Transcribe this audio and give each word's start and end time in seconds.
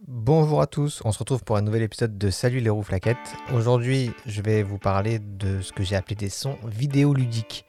Bonjour 0.00 0.60
à 0.60 0.66
tous, 0.66 1.02
on 1.04 1.12
se 1.12 1.20
retrouve 1.20 1.44
pour 1.44 1.56
un 1.56 1.62
nouvel 1.62 1.82
épisode 1.82 2.18
de 2.18 2.28
Salut 2.28 2.58
les 2.58 2.68
roues 2.68 2.82
flaquettes. 2.82 3.36
Aujourd'hui, 3.54 4.10
je 4.26 4.42
vais 4.42 4.64
vous 4.64 4.76
parler 4.76 5.20
de 5.20 5.60
ce 5.60 5.72
que 5.72 5.84
j'ai 5.84 5.94
appelé 5.94 6.16
des 6.16 6.30
sons 6.30 6.58
vidéoludiques. 6.66 7.64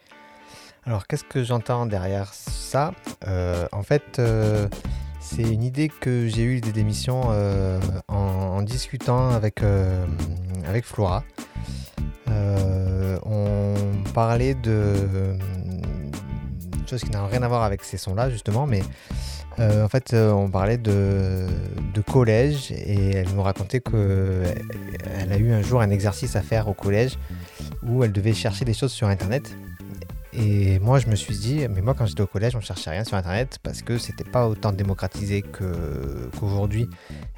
Alors, 0.86 1.06
qu'est-ce 1.06 1.24
que 1.24 1.44
j'entends 1.44 1.86
derrière 1.86 2.34
ça? 2.34 2.94
Euh, 3.28 3.68
En 3.72 3.84
fait, 3.84 4.18
euh, 4.18 4.68
c'est 5.20 5.44
une 5.44 5.62
idée 5.62 5.88
que 5.88 6.28
j'ai 6.28 6.42
eue 6.42 6.62
des 6.62 6.72
démissions 6.72 7.26
euh, 7.30 7.80
en, 8.08 8.64
discutant 8.64 9.30
avec, 9.30 9.62
Flora. 10.82 11.24
On 12.28 13.76
parlait 14.16 14.56
de 14.56 15.38
de 16.86 16.90
choses 16.90 17.04
qui 17.04 17.12
n'ont 17.12 17.28
rien 17.28 17.44
à 17.44 17.48
voir 17.48 17.64
avec 17.64 17.84
ces 17.84 17.98
sons-là, 17.98 18.30
justement, 18.30 18.66
mais 18.66 18.82
euh, 19.60 19.86
en 19.86 19.90
fait, 19.90 20.14
euh, 20.14 20.32
on 20.32 20.50
parlait 20.50 20.78
de, 20.78 21.48
collège 22.12 22.72
et 22.72 23.16
elle 23.16 23.30
nous 23.30 23.42
racontait 23.42 23.80
qu'elle 23.80 25.32
a 25.32 25.38
eu 25.38 25.52
un 25.52 25.62
jour 25.62 25.82
un 25.82 25.90
exercice 25.90 26.36
à 26.36 26.42
faire 26.42 26.68
au 26.68 26.74
collège 26.74 27.18
où 27.84 28.04
elle 28.04 28.12
devait 28.12 28.34
chercher 28.34 28.64
des 28.64 28.74
choses 28.74 28.92
sur 28.92 29.08
Internet. 29.08 29.56
Et 30.34 30.80
moi, 30.80 31.00
je 31.00 31.08
me 31.08 31.16
suis 31.16 31.36
dit, 31.36 31.66
mais 31.70 31.82
moi, 31.82 31.94
quand 31.94 32.06
j'étais 32.06 32.22
au 32.22 32.28
collège, 32.28 32.56
on 32.56 32.60
ne 32.60 32.64
cherchait 32.64 32.90
rien 32.90 33.06
sur 33.06 33.16
Internet 33.16 33.58
parce 33.64 33.82
que 33.82 33.98
c'était 33.98 34.26
pas 34.26 34.48
autant 34.48 34.72
démocratisé 34.74 35.42
qu'aujourd'hui 35.42 36.90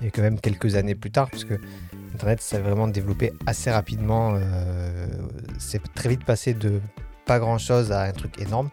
et 0.02 0.10
que 0.10 0.22
même 0.22 0.40
quelques 0.40 0.76
années 0.76 0.96
plus 0.96 1.12
tard, 1.12 1.30
parce 1.30 1.44
que 1.44 1.54
Internet 2.16 2.42
s'est 2.42 2.60
vraiment 2.60 2.88
développé 2.88 3.32
assez 3.46 3.72
rapidement. 3.72 4.34
euh, 4.36 5.08
c'est 5.60 5.82
très 5.94 6.10
vite 6.10 6.26
passé 6.26 6.54
de 6.56 6.82
pas 7.26 7.38
grand 7.40 7.60
chose 7.60 7.92
à 7.92 8.04
un 8.04 8.12
truc 8.12 8.42
énorme. 8.42 8.70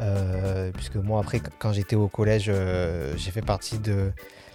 Euh, 0.00 0.70
puisque 0.72 0.96
moi 0.96 1.20
après 1.20 1.40
qu- 1.40 1.50
quand 1.58 1.72
j'étais 1.72 1.96
au 1.96 2.08
collège 2.08 2.46
euh, 2.48 3.12
j'ai 3.16 3.30
fait 3.32 3.42
partie 3.42 3.78
de 3.78 4.12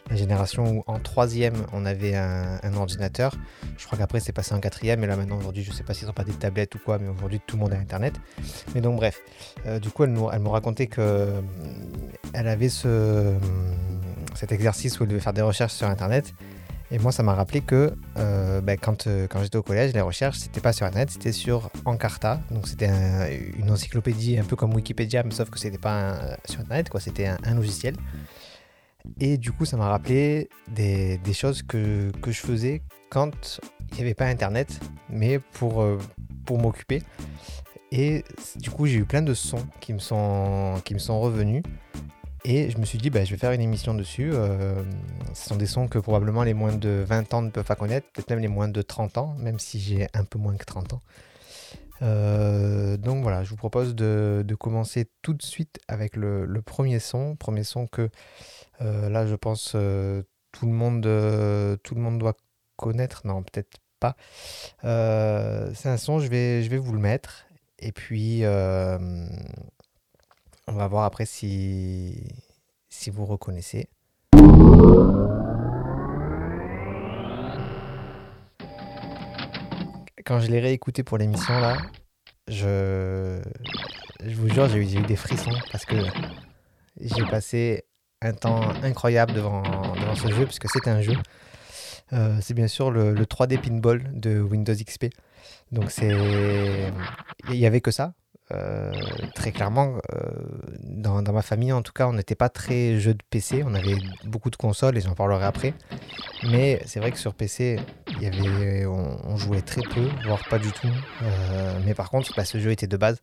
la 0.09 0.15
génération 0.15 0.63
où 0.77 0.83
en 0.87 0.99
troisième 0.99 1.53
on 1.73 1.85
avait 1.85 2.15
un, 2.15 2.59
ordinateur. 2.77 3.35
Je 3.77 3.85
crois 3.85 3.97
qu'après 3.97 4.19
c'est 4.21 4.31
passé 4.31 4.53
en 4.53 4.59
quatrième 4.59 5.03
et 5.03 5.07
là 5.07 5.15
maintenant 5.17 5.37
aujourd'hui 5.37 5.63
je 5.63 5.71
sais 5.71 5.83
pas 5.83 5.93
s'ils 5.93 6.09
ont 6.09 6.13
pas 6.13 6.23
des 6.23 6.33
tablettes 6.33 6.75
ou 6.75 6.79
quoi 6.79 6.97
mais 6.97 7.09
aujourd'hui 7.09 7.41
tout 7.45 7.57
le 7.57 7.61
monde 7.63 7.73
a 7.73 7.77
internet. 7.77 8.15
Mais 8.73 8.81
donc 8.81 8.95
bref. 8.97 9.19
Euh, 9.65 9.79
du 9.79 9.89
coup 9.89 10.03
elle, 10.05 10.11
nous- 10.13 10.29
elle 10.31 10.39
me 10.39 10.49
racontait 10.49 10.87
que 10.87 11.29
elle 12.33 12.47
avait 12.47 12.69
ce, 12.69 13.33
cet 14.35 14.51
exercice 14.53 14.99
où 14.99 15.03
elle 15.03 15.09
devait 15.09 15.19
faire 15.21 15.33
des 15.33 15.41
recherches 15.41 15.73
sur 15.73 15.87
internet 15.87 16.33
et 16.93 16.99
moi, 16.99 17.11
ça 17.11 17.23
m'a 17.23 17.33
rappelé 17.33 17.61
que 17.61 17.95
euh, 18.17 18.61
ben, 18.61 18.77
quand, 18.79 19.07
euh, 19.07 19.25
quand 19.27 19.41
j'étais 19.41 19.57
au 19.57 19.63
collège, 19.63 19.93
les 19.93 20.01
recherches, 20.01 20.37
c'était 20.37 20.61
pas 20.61 20.73
sur 20.73 20.85
Internet, 20.85 21.09
c'était 21.09 21.31
sur 21.31 21.71
Encarta. 21.85 22.39
Donc, 22.51 22.67
c'était 22.67 22.85
un- 22.85 23.27
une 23.57 23.71
encyclopédie 23.71 24.37
un 24.37 24.43
peu 24.43 24.55
comme 24.55 24.75
Wikipédia, 24.75 25.23
mais 25.23 25.31
sauf 25.31 25.49
que 25.49 25.57
c'était 25.57 25.79
pas 25.79 26.11
un- 26.11 26.37
sur 26.45 26.59
Internet, 26.59 26.89
quoi. 26.89 26.99
C'était 26.99 27.25
un, 27.25 27.55
logiciel. 27.55 27.95
Et 29.19 29.39
du 29.39 29.51
coup, 29.51 29.65
ça 29.65 29.75
m'a 29.75 29.89
rappelé 29.89 30.49
des, 30.67 31.19
choses 31.33 31.63
que, 31.63 32.11
je 32.27 32.31
faisais 32.31 32.83
quand 33.09 33.59
il 33.91 33.95
n'y 33.95 34.01
avait 34.01 34.13
pas 34.13 34.27
Internet, 34.27 34.79
mais 35.09 35.39
pour, 35.39 35.81
euh, 35.81 35.97
m'occuper. 36.51 37.01
Et 37.91 38.23
du 38.55 38.69
coup, 38.69 38.85
j'ai 38.85 38.97
eu 38.97 39.05
plein 39.05 39.23
de 39.23 39.33
sons 39.33 39.65
qui 39.79 39.93
me 39.93 39.99
sont 39.99 40.79
revenus. 41.19 41.63
Et 42.45 42.69
je 42.69 42.77
me 42.77 42.83
suis 42.83 42.97
dit, 42.97 43.09
bah, 43.09 43.23
je 43.23 43.31
vais 43.31 43.37
faire 43.37 43.53
une 43.53 43.61
émission 43.61 43.93
dessus. 43.93 44.31
Euh, 44.33 44.83
ce 45.33 45.47
sont 45.47 45.55
des 45.55 45.65
sons 45.65 45.87
que 45.87 45.97
probablement 45.97 46.43
les 46.43 46.53
moins 46.53 46.75
de 46.75 47.03
20 47.07 47.33
ans 47.33 47.41
ne 47.41 47.49
peuvent 47.49 47.63
pas 47.63 47.77
connaître, 47.77 48.07
peut-être 48.11 48.29
même 48.31 48.39
les 48.39 48.49
moins 48.49 48.67
de 48.67 48.81
30 48.81 49.17
ans, 49.17 49.35
même 49.39 49.59
si 49.59 49.79
j'ai 49.79 50.07
un 50.13 50.25
peu 50.25 50.37
moins 50.37 50.55
que 50.57 50.65
30 50.65 50.93
ans. 50.93 51.01
Euh, 52.01 52.97
donc 52.97 53.23
voilà, 53.23 53.45
je 53.45 53.49
vous 53.49 53.55
propose 53.55 53.95
de, 53.95 54.45
commencer 54.59 55.09
tout 55.21 55.33
de 55.33 55.41
suite 55.41 55.79
avec 55.87 56.17
le, 56.17 56.45
premier 56.65 56.99
son. 56.99 57.37
Premier 57.37 57.63
son 57.63 57.87
que 57.87 58.09
euh, 58.81 59.09
là, 59.09 59.25
je 59.25 59.35
pense, 59.35 59.71
tout, 59.71 60.65
le 60.65 60.73
monde, 60.73 61.03
tout 61.83 61.95
le 61.95 62.01
monde 62.01 62.19
doit 62.19 62.35
connaître. 62.75 63.25
Non, 63.25 63.41
peut-être 63.43 63.77
pas. 64.01 64.17
C'est 64.81 65.87
un 65.89 65.97
son, 65.97 66.19
je 66.19 66.27
vais, 66.27 66.61
je 66.61 66.69
vais 66.69 66.77
vous 66.77 66.91
le 66.91 66.99
mettre. 66.99 67.45
Et 67.79 67.93
puis, 67.93 68.43
on 70.67 70.73
va 70.73 70.87
voir 70.87 71.05
après 71.05 71.25
si, 71.25 72.23
si 72.89 73.09
vous 73.09 73.25
reconnaissez. 73.25 73.87
Quand 80.25 80.39
je 80.39 80.47
l'ai 80.47 80.59
réécouté 80.59 81.03
pour 81.03 81.17
l'émission 81.17 81.59
là, 81.59 81.77
je, 82.47 83.41
je 84.23 84.35
vous 84.35 84.49
jure, 84.49 84.69
j'ai 84.69 84.79
eu, 84.79 85.01
des 85.01 85.15
frissons 85.15 85.51
parce 85.71 85.85
que 85.85 85.95
j'ai 86.99 87.25
passé 87.25 87.83
un 88.21 88.33
temps 88.33 88.61
incroyable 88.83 89.33
devant, 89.33 89.61
devant 89.61 90.15
ce 90.15 90.29
jeu, 90.29 90.45
puisque 90.45 90.69
c'est 90.69 90.87
un 90.87 91.01
jeu. 91.01 91.17
Euh, 92.13 92.37
c'est 92.41 92.53
bien 92.53 92.67
sûr 92.67 92.89
le, 92.89 93.13
le 93.13 93.25
3D 93.25 93.59
Pinball 93.59 94.01
de 94.13 94.39
Windows 94.39 94.73
XP. 94.73 95.07
Donc 95.71 95.91
c'est, 95.91 96.15
il 97.49 97.55
y 97.55 97.65
avait 97.65 97.81
que 97.81 97.91
ça. 97.91 98.13
Euh, 98.51 98.91
très 99.35 99.51
clairement, 99.51 99.97
euh, 100.13 100.19
dans, 100.81 101.21
ma 101.31 101.41
famille 101.41 101.71
en 101.71 101.81
tout 101.81 101.93
cas, 101.93 102.07
on 102.07 102.13
n'était 102.13 102.35
pas 102.35 102.49
très 102.49 102.99
jeu 102.99 103.13
de 103.13 103.23
PC. 103.29 103.63
On 103.65 103.73
avait 103.73 103.95
beaucoup 104.25 104.49
de 104.49 104.55
consoles 104.55 104.97
et 104.97 105.01
j'en 105.01 105.15
parlerai 105.15 105.45
après. 105.45 105.73
Mais 106.49 106.81
c'est 106.85 106.99
vrai 106.99 107.11
que 107.11 107.17
sur 107.17 107.33
PC, 107.33 107.79
y 108.19 108.25
avait, 108.25 108.85
on, 108.85 109.37
jouait 109.37 109.61
très 109.61 109.81
peu, 109.81 110.07
voire 110.25 110.43
pas 110.49 110.59
du 110.59 110.71
tout. 110.71 110.87
Euh, 111.23 111.79
mais 111.85 111.93
par 111.93 112.09
contre, 112.09 112.33
bah, 112.35 112.45
ce 112.45 112.59
jeu 112.59 112.71
était 112.71 112.87
de 112.87 112.97
base. 112.97 113.21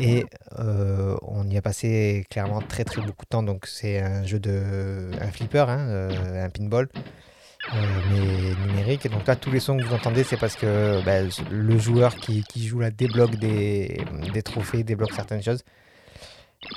Et 0.00 0.24
on 0.56 1.48
y 1.50 1.58
a 1.58 1.62
passé 1.62 2.24
clairement 2.30 2.62
très 2.62 2.84
très 2.84 3.02
beaucoup 3.02 3.24
de 3.24 3.28
temps. 3.28 3.42
Donc 3.42 3.66
c'est 3.66 4.00
un 4.00 4.24
jeu 4.24 4.38
de. 4.38 5.10
un 5.20 5.30
flipper, 5.30 5.68
hein, 5.68 6.08
un 6.34 6.48
pinball, 6.48 6.88
euh, 7.74 8.00
mais 8.10 8.66
numérique. 8.66 9.06
Et 9.06 9.08
donc 9.08 9.26
là, 9.26 9.36
tous 9.36 9.50
les 9.50 9.60
sons 9.60 9.76
que 9.76 9.84
vous 9.84 9.94
entendez, 9.94 10.24
c'est 10.24 10.36
parce 10.36 10.54
que 10.54 11.04
bah, 11.04 11.28
le 11.50 11.78
joueur 11.78 12.14
qui, 12.16 12.44
joue 12.66 12.80
là 12.80 12.90
débloque 12.90 13.36
des, 13.36 13.98
trophées, 14.44 14.84
débloque 14.84 15.12
certaines 15.12 15.42
choses. 15.42 15.64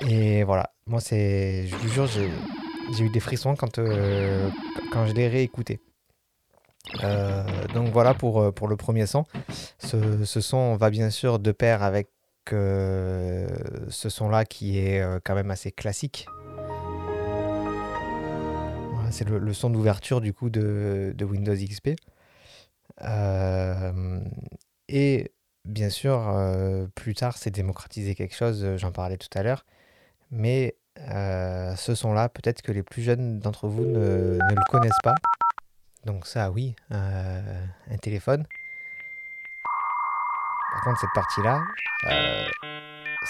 Et 0.08 0.44
voilà, 0.44 0.72
moi 0.88 1.00
c'est. 1.00 1.68
Je 1.68 1.76
vous 1.76 1.88
jure, 1.90 2.08
j'ai 2.08 3.04
eu 3.04 3.10
des 3.10 3.20
frissons 3.20 3.56
quand, 3.56 3.80
euh, 3.80 4.50
quand 4.92 5.06
je 5.06 5.14
l'ai 5.14 5.28
réécouté. 5.28 5.80
Euh, 7.04 7.44
donc 7.74 7.90
voilà 7.90 8.14
pour, 8.14 8.42
le 8.42 8.76
premier 8.76 9.06
son. 9.06 9.26
Ce, 9.80 10.42
son 10.42 10.76
va 10.76 10.90
bien 10.90 11.10
sûr 11.10 11.40
de 11.40 11.52
pair 11.52 11.84
avec 11.84 12.10
ce 12.50 14.10
son-là 14.10 14.44
qui 14.44 14.80
est 14.80 15.04
quand 15.24 15.36
même 15.36 15.52
assez 15.52 15.72
classique. 15.72 16.26
C'est 19.12 19.28
le, 19.28 19.53
son 19.53 19.70
d'ouverture 19.70 20.22
du 20.22 20.34
coup 20.34 20.50
de, 20.50 21.16
Windows 21.22 21.56
XP. 21.56 21.90
Euh, 23.02 24.20
et 24.88 25.31
bien 25.66 25.90
sûr, 25.90 26.28
euh, 26.30 26.88
plus 26.96 27.14
tard, 27.14 27.38
c'est 27.38 27.52
démocratiser 27.52 28.16
quelque 28.16 28.36
chose, 28.36 28.64
euh, 28.64 28.78
j'en 28.78 28.92
parlais 28.92 29.18
tout 29.18 29.30
à 29.36 29.44
l'heure. 29.44 29.66
Mais 30.31 30.75
ce 30.98 31.94
son-là, 31.96 32.28
peut-être 32.28 32.62
que 32.62 32.74
les 32.74 32.84
plus 32.84 33.02
jeunes 33.02 33.40
d'entre 33.40 33.68
vous 33.68 33.86
ne, 33.86 34.38
le 34.38 34.69
connaissent 34.69 34.92
pas. 35.02 35.16
Donc 36.06 36.28
ça, 36.28 36.52
oui, 36.52 36.75
un 36.90 37.98
téléphone. 38.02 38.46
Par 40.74 40.84
contre, 40.84 41.00
cette 41.00 41.14
partie-là, 41.16 41.62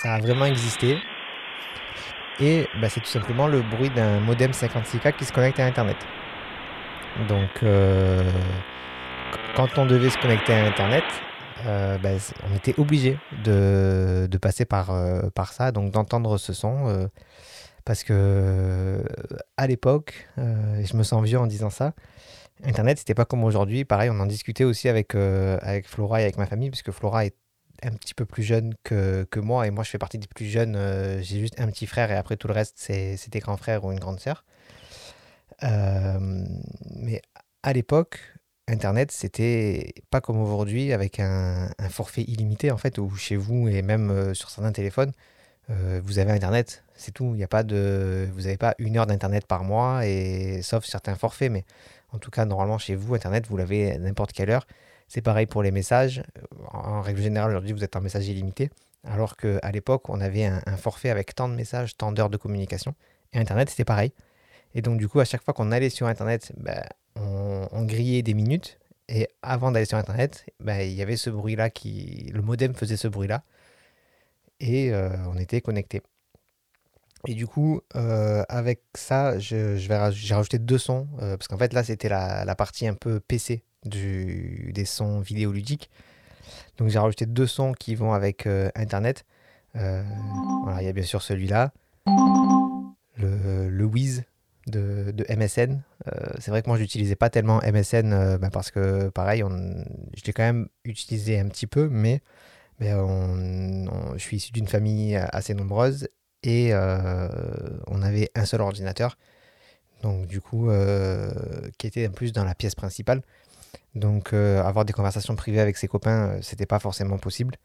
ça 0.01 0.15
a 0.15 0.19
vraiment 0.19 0.45
existé. 0.45 0.97
Et 2.41 2.67
bah, 2.81 2.89
c'est 2.89 3.01
tout 3.01 3.09
simplement 3.09 3.47
le 3.47 3.61
bruit 3.61 3.89
d'un 3.89 4.19
modem 4.19 4.53
56K 4.53 5.13
qui 5.13 5.25
se 5.25 5.33
connecte 5.33 5.59
à 5.59 5.65
Internet. 5.65 5.97
Donc, 7.27 7.49
euh, 7.63 8.23
qu- 9.31 9.39
quand 9.55 9.77
on 9.77 9.85
devait 9.85 10.09
se 10.09 10.17
connecter 10.17 10.53
à 10.53 10.65
Internet, 10.65 11.03
euh, 11.65 11.97
bah, 11.97 12.09
on 12.49 12.55
était 12.55 12.75
obligé 12.79 13.17
de, 13.43 14.27
de 14.29 14.37
passer 14.37 14.65
par, 14.65 14.91
euh, 14.91 15.29
par 15.35 15.51
ça, 15.51 15.71
donc 15.71 15.91
d'entendre 15.91 16.37
ce 16.37 16.53
son. 16.53 17.09
parce 17.85 18.03
que 18.03 19.03
à 19.57 19.67
l'époque, 19.67 20.27
je 20.37 20.95
me 20.95 21.03
sens 21.03 21.23
vieux 21.25 21.39
en 21.39 21.47
disant 21.47 21.69
ça, 21.69 21.93
Internet, 22.63 22.99
c'était 22.99 23.15
pas 23.15 23.25
comme 23.25 23.43
aujourd'hui. 23.43 23.83
Pareil, 23.85 24.09
on 24.11 24.19
en 24.19 24.25
discutait 24.27 24.63
aussi 24.65 24.87
avec, 24.89 25.15
avec 25.15 25.87
Flora 25.87 26.21
et 26.21 26.23
avec 26.23 26.37
ma 26.37 26.45
famille, 26.45 26.69
puisque 26.69 26.91
Flora 26.91 27.25
est 27.25 27.35
un 27.83 27.91
petit 27.91 28.13
peu 28.13 28.25
plus 28.25 28.43
jeune 28.43 28.73
que, 28.83 29.25
que 29.29 29.39
moi, 29.39 29.67
et 29.67 29.71
moi 29.71 29.83
je 29.83 29.89
fais 29.89 29.97
partie 29.97 30.17
des 30.17 30.27
plus 30.27 30.45
jeunes. 30.45 30.75
euh, 30.75 31.21
J'ai 31.21 31.39
juste 31.39 31.59
un 31.59 31.67
petit 31.67 31.87
frère, 31.87 32.11
et 32.11 32.15
après 32.15 32.37
tout 32.37 32.47
le 32.47 32.53
reste, 32.53 32.75
c'est 32.77 33.29
des 33.29 33.39
grands 33.39 33.57
frères 33.57 33.83
ou 33.85 33.91
une 33.91 33.99
grande 33.99 34.19
sœur. 34.19 34.45
Euh, 35.63 36.45
mais 36.95 37.21
à 37.63 37.73
l'époque, 37.73 38.19
Internet, 38.67 39.11
c'était 39.11 39.93
pas 40.09 40.21
comme 40.21 40.39
aujourd'hui 40.41 40.93
avec 40.93 41.19
un, 41.19 41.69
forfait 41.89 42.23
illimité, 42.23 42.71
en 42.71 42.77
fait, 42.77 42.97
où 42.97 43.09
chez 43.15 43.35
vous 43.35 43.67
et 43.67 43.81
même 43.81 44.11
euh, 44.11 44.33
sur 44.33 44.49
certains 44.49 44.71
téléphones, 44.71 45.11
vous 46.03 46.17
avez 46.17 46.31
Internet, 46.31 46.83
c'est 46.95 47.11
tout. 47.11 47.35
Il 47.35 47.43
a 47.43 47.47
pas 47.47 47.61
de, 47.61 48.27
vous 48.33 48.41
n'avez 48.41 48.57
pas 48.57 48.73
une 48.79 48.97
heure 48.97 49.05
d'Internet 49.05 49.45
par 49.45 49.63
mois, 49.63 50.03
et 50.07 50.63
sauf 50.63 50.83
certains 50.85 51.13
forfaits, 51.13 51.51
mais 51.51 51.63
en 52.11 52.17
tout 52.17 52.31
cas, 52.31 52.45
normalement, 52.45 52.79
chez 52.79 52.95
vous, 52.95 53.13
Internet, 53.13 53.45
vous 53.47 53.55
l'avez 53.55 53.95
n'importe 53.99 54.31
quelle 54.33 54.49
heure. 54.49 54.65
C'est 55.09 55.21
pareil 55.21 55.45
pour 55.45 55.63
les 55.63 55.71
messages. 55.71 56.23
En, 56.71 56.77
en 56.77 57.01
règle 57.01 57.21
générale, 57.21 57.49
aujourd'hui, 57.49 57.73
vous 57.73 57.83
êtes 57.83 57.95
en 57.97 58.01
message 58.01 58.27
illimité, 58.29 58.69
alors 59.03 59.37
qu'à 59.37 59.71
l'époque, 59.71 60.09
on 60.09 60.21
avait 60.21 60.45
un, 60.45 60.77
forfait 60.77 61.09
avec 61.09 61.35
tant 61.35 61.49
de 61.49 61.55
messages, 61.55 61.97
tant 61.97 62.11
d'heures 62.11 62.29
de 62.29 62.37
communication. 62.37 62.95
Et 63.33 63.39
Internet, 63.39 63.69
c'était 63.69 63.85
pareil. 63.85 64.13
Et 64.75 64.81
donc, 64.81 64.99
du 64.99 65.07
coup, 65.07 65.19
à 65.19 65.25
chaque 65.25 65.43
fois 65.43 65.53
qu'on 65.53 65.71
allait 65.71 65.89
sur 65.89 66.07
Internet, 66.07 66.51
bah, 66.57 66.83
on, 67.15 67.83
grillait 67.85 68.21
des 68.21 68.33
minutes. 68.33 68.79
Et 69.07 69.27
avant 69.41 69.71
d'aller 69.71 69.85
sur 69.85 69.97
Internet, 69.97 70.45
bah, 70.59 70.83
il 70.83 70.93
y 70.93 71.01
avait 71.01 71.17
ce 71.17 71.29
bruit-là 71.29 71.69
qui. 71.69 72.29
Le 72.33 72.41
modem 72.41 72.75
faisait 72.75 72.97
ce 72.97 73.07
bruit-là. 73.07 73.43
Et 74.59 74.91
euh, 74.93 75.09
on 75.27 75.37
était 75.37 75.61
connecté. 75.61 76.01
Et 77.27 77.33
du 77.33 77.47
coup, 77.47 77.81
euh, 77.95 78.43
avec 78.49 78.81
ça, 78.95 79.39
j'ai 79.39 79.87
rajouté 79.89 80.59
deux 80.59 80.77
sons. 80.77 81.07
Euh, 81.21 81.37
parce 81.37 81.47
qu'en 81.47 81.57
fait, 81.57 81.73
là, 81.73 81.83
c'était 81.83 82.09
la, 82.09 82.55
partie 82.55 82.87
un 82.87 82.93
peu 82.93 83.19
PC 83.19 83.63
du, 83.85 84.71
des 84.73 84.85
sons 84.85 85.19
vidéoludiques. 85.19 85.89
Donc, 86.77 86.89
j'ai 86.89 86.99
rajouté 86.99 87.25
deux 87.25 87.47
sons 87.47 87.73
qui 87.73 87.95
vont 87.95 88.13
avec 88.13 88.47
Internet. 88.75 89.25
voilà, 89.73 90.81
il 90.81 90.85
y 90.85 90.89
a 90.89 90.93
bien 90.93 91.03
sûr 91.03 91.21
celui-là. 91.21 91.71
Le, 93.17 93.69
le 93.69 93.85
Wiz 93.85 94.23
de, 94.69 95.25
MSN. 95.29 95.81
Euh, 96.07 96.11
c'est 96.39 96.51
vrai 96.51 96.61
que 96.61 96.67
moi, 96.67 96.77
je 96.77 96.83
n'utilisais 96.83 97.15
pas 97.15 97.29
tellement 97.29 97.59
MSN 97.61 98.13
euh, 98.13 98.37
bah, 98.37 98.49
parce 98.51 98.71
que, 98.71 99.09
pareil, 99.09 99.43
on, 99.43 99.83
je 100.15 100.23
l'ai 100.25 100.33
quand 100.33 100.43
même 100.43 100.67
utilisé 100.85 101.39
un 101.39 101.47
petit 101.47 101.67
peu, 101.67 101.89
mais, 101.89 102.21
mais 102.79 102.93
on, 102.93 104.13
je 104.13 104.19
suis 104.19 104.37
issu 104.37 104.51
d'une 104.51 104.67
famille 104.67 105.15
assez 105.15 105.53
nombreuse 105.53 106.07
et 106.43 106.69
euh, 106.73 107.27
on 107.87 108.01
avait 108.01 108.29
un 108.35 108.45
seul 108.45 108.61
ordinateur. 108.61 109.17
Donc, 110.01 110.27
du 110.27 110.39
coup, 110.39 110.69
qui 111.77 111.87
était 111.87 112.07
en 112.07 112.11
plus 112.11 112.31
dans 112.31 112.45
la 112.45 112.55
pièce 112.55 112.75
principale. 112.75 113.21
Donc, 113.95 114.33
avoir 114.33 114.85
des 114.85 114.93
conversations 114.93 115.35
privées 115.35 115.59
avec 115.59 115.77
ses 115.77 115.87
copains, 115.87 116.39
c'était 116.41 116.65
pas 116.65 116.79
forcément 116.79 117.17
possible. 117.17 117.55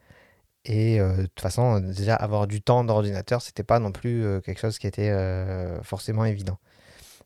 Et 0.65 0.97
de 0.97 1.23
toute 1.23 1.39
façon, 1.39 1.79
déjà 1.79 2.15
avoir 2.15 2.47
du 2.47 2.61
temps 2.61 2.83
d'ordinateur, 2.83 3.41
c'était 3.41 3.63
pas 3.63 3.79
non 3.79 3.91
plus 3.91 4.41
quelque 4.43 4.59
chose 4.59 4.79
qui 4.79 4.87
était 4.87 5.13
forcément 5.83 6.25
évident. 6.25 6.57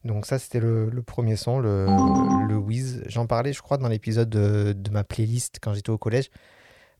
Donc 0.05 0.25
ça, 0.25 0.39
c'était 0.39 0.59
le, 0.59 0.89
premier 1.05 1.35
son, 1.35 1.59
le, 1.59 1.85
le 2.47 2.55
Wiz. 2.55 3.03
J'en 3.07 3.27
parlais, 3.27 3.51
je 3.51 3.61
crois, 3.61 3.77
dans 3.77 3.89
l'épisode 3.89 4.29
de, 4.29 4.89
ma 4.91 5.03
playlist 5.03 5.59
quand 5.61 5.73
j'étais 5.73 5.89
au 5.89 5.97
collège. 5.97 6.29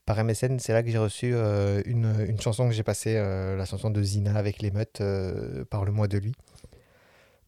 Par 0.06 0.22
MSN, 0.24 0.58
c'est 0.60 0.74
là 0.74 0.82
que 0.82 0.90
j'ai 0.90 0.98
reçu 0.98 1.32
euh, 1.34 1.82
une, 1.86 2.42
chanson 2.42 2.68
que 2.68 2.74
j'ai 2.74 2.84
passée, 2.84 3.16
euh, 3.16 3.56
la 3.56 3.66
chanson 3.66 3.90
de 3.90 4.02
Zina 4.02 4.36
avec 4.36 4.60
les 4.62 4.72
meutes, 4.72 5.02
euh, 5.02 5.64
Parle-moi 5.70 6.08
de 6.08 6.18
lui. 6.18 6.34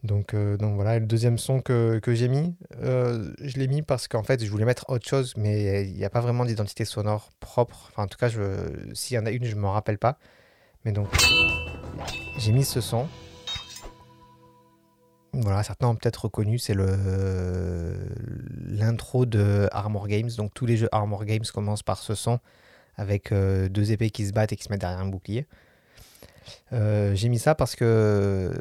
Donc, 0.03 0.35
donc 0.35 0.75
voilà, 0.75 0.97
le 0.97 1.05
deuxième 1.05 1.37
son 1.37 1.61
que, 1.61 1.99
que 1.99 2.15
j'ai 2.15 2.27
mis, 2.27 2.55
je 2.81 3.57
l'ai 3.59 3.67
mis 3.67 3.83
parce 3.83 4.07
qu'en 4.07 4.23
fait, 4.23 4.43
je 4.43 4.49
voulais 4.49 4.65
mettre 4.65 4.89
autre 4.89 5.07
chose, 5.07 5.33
mais 5.37 5.85
il 5.85 5.95
n'y 5.95 6.05
a 6.05 6.09
pas 6.09 6.21
vraiment 6.21 6.43
d'identité 6.43 6.85
sonore 6.85 7.29
propre. 7.39 7.89
Enfin, 7.91 8.03
en 8.03 8.07
tout 8.07 8.17
cas, 8.17 8.29
s'il 8.93 9.15
y 9.15 9.19
en 9.19 9.25
a 9.27 9.31
une, 9.31 9.45
je 9.45 9.55
ne 9.55 9.61
m'en 9.61 9.73
rappelle 9.73 9.99
pas. 9.99 10.17
Mais 10.85 10.91
donc, 10.91 11.07
j'ai 12.37 12.51
mis 12.51 12.65
ce 12.65 12.81
son. 12.81 13.07
Voilà, 15.33 15.63
certains 15.63 15.87
ont 15.87 15.95
peut-être 15.95 16.25
reconnu, 16.25 16.59
c'est 16.59 16.73
le 16.73 17.97
l'intro 18.67 19.25
de 19.25 19.69
Armor 19.71 20.07
Games. 20.07 20.29
Donc 20.37 20.53
tous 20.53 20.65
les 20.65 20.75
jeux 20.75 20.89
Armor 20.91 21.23
Games 21.25 21.45
commencent 21.53 21.83
par 21.83 21.99
ce 21.99 22.15
son 22.15 22.39
avec 22.97 23.31
euh, 23.31 23.69
deux 23.69 23.91
épées 23.93 24.09
qui 24.09 24.25
se 24.27 24.33
battent 24.33 24.51
et 24.51 24.55
qui 24.57 24.63
se 24.63 24.69
mettent 24.69 24.81
derrière 24.81 24.99
un 24.99 25.07
bouclier. 25.07 25.47
Euh, 26.73 27.15
j'ai 27.15 27.29
mis 27.29 27.39
ça 27.39 27.55
parce 27.55 27.75
que 27.75 28.51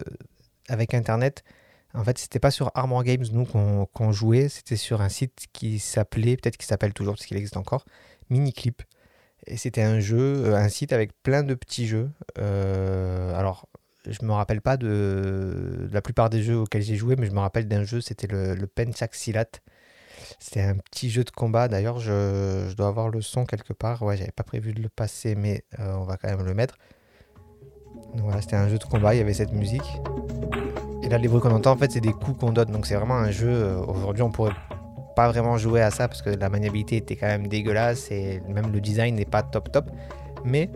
avec 0.70 0.94
Internet, 0.94 1.44
en 1.94 2.04
fait, 2.04 2.18
c'était 2.18 2.38
pas 2.38 2.50
sur 2.50 2.70
Armor 2.74 3.04
Games 3.04 3.24
nous 3.32 3.44
qu'on 3.44 4.12
jouait, 4.12 4.48
c'était 4.48 4.76
sur 4.76 5.00
un 5.00 5.08
site 5.08 5.46
qui 5.52 5.78
s'appelait, 5.78 6.36
peut-être 6.36 6.56
qu'il 6.56 6.66
s'appelle 6.66 6.92
toujours 6.94 7.14
parce 7.14 7.26
qu'il 7.26 7.36
existe 7.36 7.56
encore, 7.56 7.84
Miniclip. 8.30 8.82
Et 9.46 9.56
c'était 9.56 9.82
un 9.82 10.00
jeu, 10.00 10.44
euh, 10.46 10.56
un 10.56 10.68
site 10.68 10.92
avec 10.92 11.12
plein 11.22 11.42
de 11.42 11.54
petits 11.54 11.86
jeux. 11.86 12.10
alors 12.36 13.68
je 14.06 14.24
me 14.24 14.32
rappelle 14.32 14.62
pas 14.62 14.76
de, 14.76 15.88
la 15.92 16.00
plupart 16.00 16.30
des 16.30 16.42
jeux 16.42 16.56
auxquels 16.56 16.82
j'ai 16.82 16.96
joué, 16.96 17.16
mais 17.16 17.26
je 17.26 17.32
me 17.32 17.40
rappelle 17.40 17.68
d'un 17.68 17.84
jeu, 17.84 18.00
c'était 18.00 18.26
le, 18.26 18.54
le 18.54 18.66
Penchak 18.66 19.14
Silat. 19.14 19.60
C'était 20.38 20.62
un 20.62 20.76
petit 20.76 21.10
jeu 21.10 21.24
de 21.24 21.30
combat. 21.30 21.68
D'ailleurs, 21.68 21.98
je, 21.98 22.72
dois 22.74 22.88
avoir 22.88 23.08
le 23.08 23.20
son 23.20 23.44
quelque 23.44 23.72
part. 23.72 24.02
Ouais, 24.02 24.16
j'avais 24.16 24.32
pas 24.32 24.42
prévu 24.42 24.72
de 24.72 24.82
le 24.82 24.88
passer, 24.88 25.34
mais 25.34 25.64
euh, 25.78 25.94
on 25.94 26.04
va 26.04 26.16
quand 26.16 26.28
même 26.28 26.44
le 26.44 26.54
mettre. 26.54 26.76
voilà, 28.14 28.40
c'était 28.40 28.56
un 28.56 28.68
jeu 28.68 28.78
de 28.78 28.84
combat. 28.84 29.14
Il 29.14 29.18
y 29.18 29.20
avait 29.20 29.34
cette 29.34 29.52
musique. 29.52 30.00
Là, 31.10 31.18
les 31.18 31.26
bruits 31.26 31.40
qu'on 31.40 31.50
entend, 31.50 31.72
en 31.72 31.76
fait, 31.76 31.90
c'est 31.90 32.00
des 32.00 32.12
coups 32.12 32.38
qu'on 32.38 32.52
donne. 32.52 32.70
Donc, 32.70 32.86
c'est 32.86 32.94
vraiment 32.94 33.16
un 33.16 33.32
jeu. 33.32 33.48
Euh, 33.48 33.80
aujourd'hui, 33.80 34.22
on 34.22 34.30
pourrait 34.30 34.54
pas 35.16 35.28
vraiment 35.28 35.58
jouer 35.58 35.82
à 35.82 35.90
ça 35.90 36.06
parce 36.06 36.22
que 36.22 36.30
la 36.30 36.48
maniabilité 36.48 36.98
était 36.98 37.16
quand 37.16 37.26
même 37.26 37.48
dégueulasse 37.48 38.12
et 38.12 38.40
même 38.48 38.70
le 38.72 38.80
design 38.80 39.16
n'est 39.16 39.24
pas 39.24 39.42
top 39.42 39.72
top. 39.72 39.90
Mais 40.44 40.70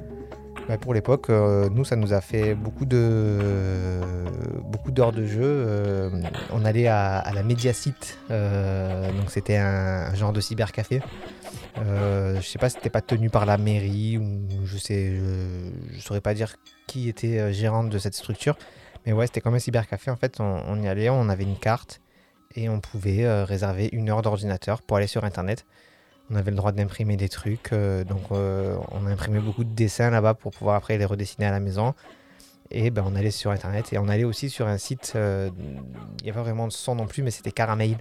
bah, 0.69 0.77
pour 0.77 0.93
l'époque, 0.93 1.31
euh, 1.31 1.69
nous, 1.71 1.85
ça 1.85 1.95
nous 1.95 2.13
a 2.13 2.21
fait 2.21 2.57
beaucoup 2.57 2.85
de 2.85 3.39
beaucoup 4.65 4.91
d'heures 4.91 5.13
de 5.13 5.25
jeu. 5.25 5.41
Euh, 5.45 6.11
on 6.53 6.65
allait 6.65 6.89
à, 6.89 7.31
la 7.33 7.45
Mediacite, 7.45 8.19
donc 8.29 9.31
c'était 9.31 9.57
un, 9.57 10.13
genre 10.17 10.33
de 10.33 10.41
cybercafé. 10.41 11.01
je 11.77 12.41
sais 12.43 12.59
pas 12.59 12.71
si 12.71 12.75
c'était 12.75 12.91
pas 12.91 13.03
tenu 13.03 13.31
par 13.31 13.47
la 13.47 13.57
mairie 13.57 14.19
ou 14.19 14.49
je 14.65 14.79
sais, 14.79 15.15
je, 15.93 16.01
saurais 16.01 16.21
pas 16.21 16.35
dire 16.35 16.57
qui 16.89 17.09
était 17.09 17.53
gérante 17.53 17.89
de 17.89 17.99
cette 17.99 18.17
structure, 18.17 18.57
mais 19.07 19.13
ouais, 19.13 19.27
c'était 19.27 19.41
comme 19.41 19.55
un 19.55 19.59
cybercafé. 19.59 20.11
En 20.11 20.17
fait, 20.17 20.41
on, 20.41 20.83
y 20.83 20.89
allait, 20.89 21.11
on 21.11 21.29
avait 21.29 21.45
une 21.45 21.59
carte 21.59 22.01
et 22.57 22.69
on 22.69 22.81
pouvait 22.81 23.45
réserver 23.45 23.89
une 23.93 24.11
heure 24.11 24.23
d'ordinateur 24.23 24.83
pour 24.83 24.97
aller 24.97 25.07
sur 25.07 25.25
Internet 25.25 25.65
on 26.31 26.37
avait 26.37 26.51
le 26.51 26.57
droit 26.57 26.73
d'imprimer 26.73 27.17
des 27.17 27.29
trucs. 27.29 27.73
Euh, 27.73 28.05
donc 28.05 28.23
euh, 28.33 28.77
on 28.91 29.07
a 29.07 29.11
imprimé 29.11 29.41
beaucoup 29.41 29.65
de 29.65 29.75
dessins 29.75 30.11
là-bas 30.11 30.35
pour 30.35 30.53
pouvoir 30.53 30.77
après 30.77 30.99
les 30.99 31.05
redessiner 31.05 31.47
à 31.47 31.51
la 31.51 31.61
maison. 31.61 31.95
Et 32.71 32.91
ben, 32.91 33.05
on 33.07 33.15
allait 33.15 33.31
sur 33.31 33.51
internet 33.51 33.93
et 33.93 33.99
on 33.99 34.09
allait 34.09 34.25
aussi 34.25 34.49
sur 34.51 34.67
un 34.67 34.79
site, 34.79 35.13
euh, 35.17 35.51
il 36.21 36.25
n'y 36.25 36.31
avait 36.31 36.39
pas 36.39 36.43
vraiment 36.43 36.67
de 36.67 36.73
son 36.73 36.95
non 36.95 37.07
plus, 37.07 37.23
mais 37.23 37.31
c'était 37.31 37.53
Caramel. 37.53 37.99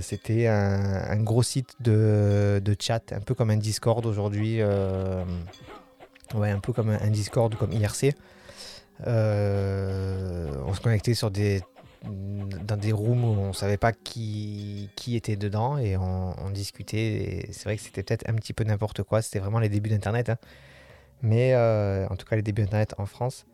c'était 0.00 0.48
un, 0.48 1.16
gros 1.22 1.42
site 1.42 1.74
de, 1.80 2.76
chat, 2.78 3.12
un 3.12 3.20
peu 3.20 3.34
comme 3.34 3.50
un 3.50 3.56
Discord 3.56 4.04
aujourd'hui. 4.04 4.62
ouais, 4.62 6.50
un 6.50 6.60
peu 6.60 6.72
comme 6.72 6.90
un, 6.90 7.10
Discord 7.10 7.54
comme 7.56 7.72
IRC. 7.72 8.14
On 9.06 10.74
se 10.74 10.80
connectait 10.80 11.14
sur 11.14 11.30
des 11.30 11.62
dans 12.04 12.76
des 12.76 12.92
rooms 12.92 13.24
où 13.24 13.40
on 13.40 13.52
savait 13.52 13.76
pas 13.76 13.92
qui, 13.92 14.90
qui 14.96 15.16
était 15.16 15.36
dedans 15.36 15.78
et 15.78 15.96
on, 15.96 16.50
discutait. 16.50 17.48
c'est 17.52 17.64
vrai 17.64 17.76
que 17.76 17.82
c'était 17.82 18.02
peut-être 18.02 18.28
un 18.28 18.34
petit 18.34 18.52
peu 18.52 18.64
n'importe 18.64 19.02
quoi. 19.02 19.22
C'était 19.22 19.38
vraiment 19.38 19.58
les 19.58 19.68
débuts 19.68 19.90
d'Internet. 19.90 20.28
Hein. 20.28 20.36
Mais 21.22 21.54
euh, 21.54 22.06
en 22.08 22.16
tout 22.16 22.26
cas, 22.26 22.36
les 22.36 22.42
débuts 22.42 22.62
d'Internet 22.62 22.94
en 22.98 23.06
France. 23.06 23.46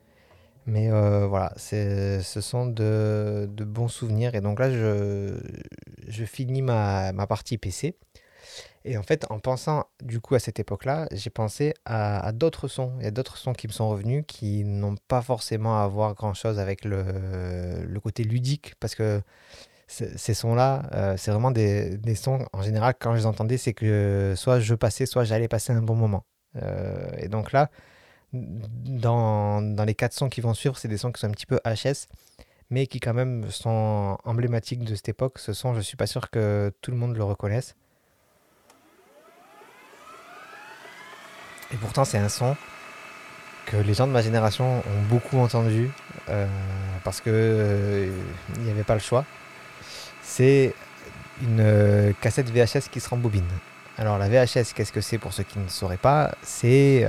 Mais 0.66 0.90
euh, 0.90 1.26
voilà, 1.26 1.52
ce 1.56 2.40
sont 2.40 2.66
de, 2.66 3.48
de, 3.50 3.64
bons 3.64 3.88
souvenirs. 3.88 4.34
Et 4.34 4.40
donc 4.40 4.58
là, 4.58 4.70
je, 4.70 5.38
je 6.08 6.24
finis 6.24 6.60
ma, 6.62 7.12
ma 7.12 7.26
partie 7.26 7.56
PC. 7.56 7.96
Et 8.84 8.96
en 8.96 9.02
fait, 9.02 9.26
en 9.30 9.38
pensant 9.38 9.86
du 10.02 10.20
coup 10.20 10.34
à 10.34 10.38
cette 10.38 10.60
époque-là, 10.60 11.08
j'ai 11.12 11.30
pensé 11.30 11.74
à, 11.84 12.32
d'autres 12.32 12.68
sons. 12.68 12.92
Il 12.98 13.04
y 13.04 13.06
a 13.06 13.10
d'autres 13.10 13.36
sons 13.36 13.52
qui 13.52 13.66
me 13.66 13.72
sont 13.72 13.88
revenus 13.88 14.24
qui 14.26 14.64
n'ont 14.64 14.96
pas 15.08 15.22
forcément 15.22 15.82
à 15.82 15.86
voir 15.88 16.14
grand-chose 16.14 16.58
avec 16.58 16.84
le, 16.84 17.98
côté 18.02 18.24
ludique, 18.24 18.74
parce 18.80 18.94
que 18.94 19.20
ces 19.88 20.34
sons-là, 20.34 20.88
euh, 20.94 21.16
c'est 21.16 21.30
vraiment 21.30 21.50
des, 21.50 22.14
sons, 22.14 22.46
en 22.52 22.62
général, 22.62 22.94
quand 22.98 23.12
je 23.12 23.18
les 23.18 23.26
entendais, 23.26 23.56
c'est 23.56 23.72
que 23.74 24.34
soit 24.36 24.60
je 24.60 24.74
passais, 24.74 25.06
soit 25.06 25.24
j'allais 25.24 25.48
passer 25.48 25.72
un 25.72 25.82
bon 25.82 25.94
moment. 25.94 26.24
Euh, 26.56 27.10
et 27.18 27.28
donc 27.28 27.52
là, 27.52 27.70
dans, 28.32 29.62
dans, 29.62 29.84
les 29.84 29.94
quatre 29.94 30.12
sons 30.12 30.28
qui 30.28 30.40
vont 30.40 30.54
suivre, 30.54 30.76
c'est 30.76 30.88
des 30.88 30.98
sons 30.98 31.12
qui 31.12 31.20
sont 31.20 31.26
un 31.26 31.32
petit 31.32 31.46
peu 31.46 31.58
HS, 31.64 32.06
mais 32.70 32.86
qui 32.86 33.00
quand 33.00 33.14
même 33.14 33.50
sont 33.50 34.18
emblématiques 34.24 34.84
de 34.84 34.94
cette 34.94 35.08
époque. 35.08 35.38
Ce 35.38 35.52
son, 35.52 35.74
je 35.74 35.80
suis 35.80 35.96
pas 35.96 36.06
sûr 36.06 36.30
que 36.30 36.72
tout 36.82 36.90
le 36.90 36.96
monde 36.96 37.16
le 37.16 37.24
reconnaisse. 37.24 37.74
Et 41.72 41.76
pourtant, 41.76 42.04
c'est 42.04 42.18
un 42.18 42.28
son 42.28 42.56
que 43.68 43.76
les 43.76 43.94
gens 43.94 44.06
de 44.06 44.12
ma 44.12 44.22
génération 44.22 44.78
ont 44.78 45.02
beaucoup 45.08 45.38
entendu 45.38 45.90
euh, 46.30 46.46
parce 47.04 47.20
que 47.20 47.30
euh, 47.30 48.10
il 48.56 48.62
n'y 48.62 48.70
avait 48.70 48.82
pas 48.82 48.94
le 48.94 49.00
choix. 49.00 49.24
C'est 50.22 50.74
une 51.42 51.60
euh, 51.60 52.12
cassette 52.20 52.50
VHS 52.50 52.88
qui 52.90 53.00
se 53.00 53.08
rembobine. 53.08 53.46
Alors 53.98 54.16
la 54.16 54.28
VHS, 54.28 54.72
qu'est-ce 54.74 54.92
que 54.92 55.00
c'est 55.00 55.18
pour 55.18 55.32
ceux 55.32 55.42
qui 55.42 55.58
ne 55.58 55.68
sauraient 55.68 55.96
pas? 55.96 56.34
C'est 56.42 57.04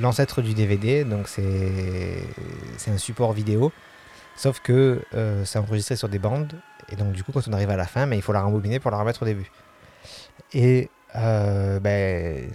l'ancêtre 0.00 0.42
du 0.42 0.54
DVD, 0.54 1.04
donc 1.04 1.28
c'est 1.28 2.24
un 2.88 2.98
support 2.98 3.32
vidéo, 3.32 3.70
sauf 4.34 4.58
que 4.58 5.00
c'est 5.44 5.60
enregistré 5.60 5.94
sur 5.94 6.08
des 6.08 6.18
bandes, 6.18 6.52
et 6.88 6.96
donc 6.96 7.12
du 7.12 7.22
coup 7.22 7.30
quand 7.30 7.46
on 7.46 7.52
arrive 7.52 7.70
à 7.70 7.76
la 7.76 7.86
fin, 7.86 8.06
mais 8.06 8.16
il 8.16 8.22
faut 8.22 8.32
la 8.32 8.42
rembobiner 8.42 8.80
pour 8.80 8.90
la 8.90 8.96
remettre 8.96 9.22
au 9.22 9.24
début. 9.24 9.52
Et 10.52 10.90
ben, 11.14 12.50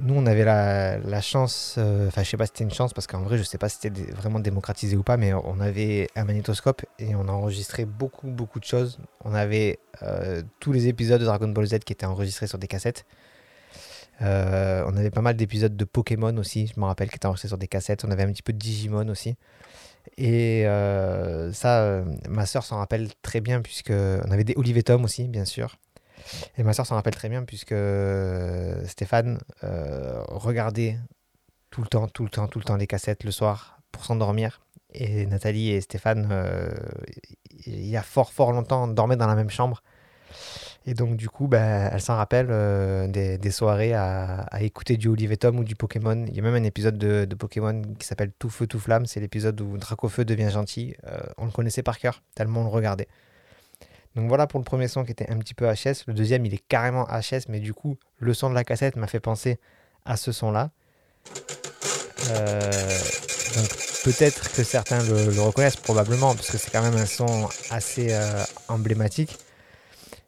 nous, 0.00 0.14
on 0.14 0.26
avait 0.26 0.44
la, 0.44 1.20
chance, 1.20 1.76
euh, 1.78 2.08
enfin, 2.08 2.22
je 2.22 2.30
sais 2.30 2.36
pas 2.36 2.46
si 2.46 2.52
c'était 2.54 2.64
une 2.64 2.72
chance, 2.72 2.92
parce 2.92 3.06
qu'en 3.06 3.22
vrai, 3.22 3.38
je 3.38 3.42
sais 3.42 3.58
pas 3.58 3.68
si 3.68 3.78
c'était 3.80 4.12
vraiment 4.12 4.40
démocratisé 4.40 4.96
ou 4.96 5.02
pas, 5.02 5.16
mais 5.16 5.32
on 5.34 5.60
avait 5.60 6.08
un 6.16 6.24
magnétoscope 6.24 6.82
et 6.98 7.14
on 7.14 7.28
a 7.28 7.32
enregistré 7.32 7.84
beaucoup, 7.84 8.28
beaucoup 8.28 8.60
de 8.60 8.64
choses. 8.64 8.98
On 9.24 9.34
avait 9.34 9.78
euh, 10.02 10.42
tous 10.60 10.72
les 10.72 10.88
épisodes 10.88 11.20
de 11.20 11.26
Dragon 11.26 11.48
Ball 11.48 11.66
Z 11.66 11.78
qui 11.80 11.92
étaient 11.92 12.06
enregistrés 12.06 12.46
sur 12.46 12.58
des 12.58 12.66
cassettes. 12.66 13.04
Euh, 14.22 14.84
on 14.86 14.96
avait 14.96 15.10
pas 15.10 15.22
mal 15.22 15.36
d'épisodes 15.36 15.76
de 15.76 15.84
Pokémon 15.84 16.36
aussi, 16.36 16.70
je 16.74 16.80
me 16.80 16.86
rappelle, 16.86 17.08
qui 17.08 17.16
étaient 17.16 17.26
enregistrés 17.26 17.48
sur 17.48 17.58
des 17.58 17.68
cassettes. 17.68 18.04
On 18.04 18.10
avait 18.10 18.22
un 18.22 18.32
petit 18.32 18.42
peu 18.42 18.52
de 18.52 18.58
Digimon 18.58 19.08
aussi. 19.08 19.36
Et 20.18 20.66
euh, 20.66 21.52
ça, 21.52 21.82
euh, 21.82 22.04
ma 22.28 22.46
soeur 22.46 22.64
s'en 22.64 22.78
rappelle 22.78 23.08
très 23.22 23.40
bien, 23.40 23.62
puisque 23.62 23.90
on 23.90 24.30
avait 24.30 24.44
des 24.44 24.54
Olivier 24.56 24.82
Tom 24.82 25.04
aussi, 25.04 25.28
bien 25.28 25.44
sûr. 25.44 25.76
Et 26.56 26.62
ma 26.62 26.72
soeur 26.72 26.86
s'en 26.86 26.94
rappelle 26.94 27.14
très 27.14 27.28
bien, 27.28 27.44
puisque 27.44 27.74
Stéphane 28.86 29.38
regardait 29.62 30.98
tout 31.70 31.82
le 31.82 31.88
temps, 31.88 32.08
tout 32.08 32.24
le 32.24 32.30
temps, 32.30 32.48
tout 32.48 32.58
le 32.58 32.64
temps 32.64 32.76
les 32.76 32.86
cassettes 32.86 33.24
le 33.24 33.30
soir 33.30 33.80
pour 33.92 34.04
s'endormir. 34.04 34.60
Et 34.92 35.26
Nathalie 35.26 35.70
et 35.70 35.80
Stéphane, 35.80 36.28
il 37.66 37.86
y 37.86 37.96
a 37.96 38.02
fort, 38.02 38.32
fort 38.32 38.52
longtemps, 38.52 38.88
dormaient 38.88 39.16
dans 39.16 39.26
la 39.26 39.34
même 39.34 39.50
chambre. 39.50 39.82
Et 40.86 40.92
donc, 40.92 41.16
du 41.16 41.30
coup, 41.30 41.48
bah, 41.48 41.58
elle 41.92 42.00
s'en 42.00 42.16
rappelle 42.16 42.48
euh, 42.50 43.08
des, 43.08 43.50
soirées 43.50 43.94
à, 43.94 44.46
écouter 44.60 44.96
du 44.96 45.08
Olivier 45.08 45.36
Tom 45.36 45.58
ou 45.58 45.64
du 45.64 45.76
Pokémon. 45.76 46.26
Il 46.28 46.34
y 46.34 46.40
a 46.40 46.42
même 46.42 46.54
un 46.54 46.64
épisode 46.64 46.98
de, 46.98 47.34
Pokémon 47.34 47.80
qui 47.98 48.06
s'appelle 48.06 48.32
Tout 48.38 48.50
Feu, 48.50 48.66
Tout 48.66 48.78
Flamme. 48.78 49.06
C'est 49.06 49.20
l'épisode 49.20 49.58
où 49.60 49.78
Dracofeu 49.78 50.24
devient 50.24 50.50
gentil. 50.50 50.94
Euh, 51.06 51.20
on 51.38 51.46
le 51.46 51.50
connaissait 51.50 51.82
par 51.82 51.98
cœur, 51.98 52.22
tellement 52.34 52.60
on 52.60 52.64
le 52.64 52.70
regardait. 52.70 53.08
Donc 54.16 54.28
voilà 54.28 54.46
pour 54.46 54.60
le 54.60 54.64
premier 54.64 54.88
son 54.88 55.04
qui 55.04 55.12
était 55.12 55.30
un 55.30 55.38
petit 55.38 55.54
peu 55.54 55.66
HS. 55.66 56.04
Le 56.06 56.14
deuxième, 56.14 56.46
il 56.46 56.54
est 56.54 56.64
carrément 56.68 57.04
HS, 57.06 57.48
mais 57.48 57.60
du 57.60 57.74
coup, 57.74 57.96
le 58.18 58.34
son 58.34 58.50
de 58.50 58.54
la 58.54 58.64
cassette 58.64 58.96
m'a 58.96 59.06
fait 59.06 59.20
penser 59.20 59.58
à 60.04 60.16
ce 60.16 60.32
son-là. 60.32 60.70
Euh, 62.30 62.70
donc 63.56 63.68
peut-être 64.04 64.52
que 64.52 64.62
certains 64.62 65.02
le, 65.02 65.40
reconnaissent, 65.40 65.76
probablement, 65.76 66.34
parce 66.34 66.50
que 66.50 66.58
c'est 66.58 66.70
quand 66.70 66.82
même 66.82 66.96
un 66.96 67.06
son 67.06 67.48
assez 67.70 68.16
emblématique 68.68 69.38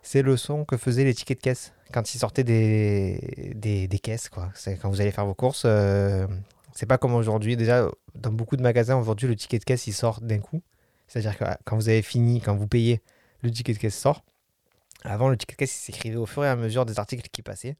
c'est 0.07 0.23
le 0.23 0.37
son 0.37 0.64
que 0.64 0.76
faisaient 0.76 1.02
les 1.02 1.14
tickets 1.14 1.38
de 1.38 1.43
caisse 1.43 1.73
quand 1.93 2.14
ils 2.14 2.19
sortaient 2.19 2.45
des, 2.45 3.52
des, 3.57 3.99
caisses. 3.99 4.28
Quoi. 4.28 4.50
C'est 4.55 4.76
quand 4.76 4.88
vous 4.88 5.00
allez 5.00 5.11
faire 5.11 5.26
vos 5.26 5.35
courses. 5.35 5.64
Euh, 5.66 6.28
c'est 6.73 6.87
pas 6.87 6.97
comme 6.97 7.14
aujourd'hui. 7.14 7.57
Déjà, 7.57 7.88
dans 8.14 8.31
beaucoup 8.31 8.57
de 8.57 8.62
magasins, 8.62 8.97
aujourd'hui, 8.97 9.26
le 9.26 9.35
ticket 9.35 9.59
de 9.59 9.64
caisse, 9.64 9.88
il 9.88 9.93
sort 9.93 10.21
d'un 10.21 10.38
coup. 10.38 10.62
C'est-à-dire 11.09 11.37
que 11.37 11.45
quand 11.64 11.75
vous 11.75 11.88
avez 11.88 12.02
fini, 12.02 12.40
quand 12.40 12.55
vous 12.55 12.69
payez, 12.69 13.02
le 13.47 13.53
ticket 13.53 13.73
de 13.73 13.79
caisse 13.79 13.99
sort. 13.99 14.25
Avant, 15.05 15.29
le 15.29 15.37
ticket 15.37 15.55
de 15.55 15.59
caisse, 15.59 15.73
s'écrivait 15.73 16.17
au 16.17 16.26
fur 16.26 16.45
et 16.45 16.49
à 16.49 16.57
mesure 16.57 16.87
des 16.87 16.99
articles 16.99 17.29
qui 17.31 17.43
passaient. 17.43 17.76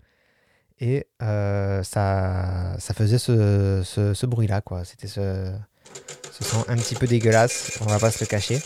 Et 0.79 1.07
euh, 1.23 1.83
ça, 1.83 2.77
ça 2.79 2.95
faisait 2.95 3.19
ce, 3.19 3.83
ce, 3.85 4.27
bruit-là. 4.27 4.61
quoi. 4.61 4.85
C'était 4.85 5.07
ce, 5.07 5.53
ce 6.33 6.45
son 6.45 6.65
un 6.69 6.77
petit 6.77 6.95
peu 6.95 7.07
dégueulasse. 7.07 7.79
On 7.81 7.87
va 7.87 7.99
pas 7.99 8.11
se 8.11 8.23
le 8.23 8.29
cacher. 8.29 8.59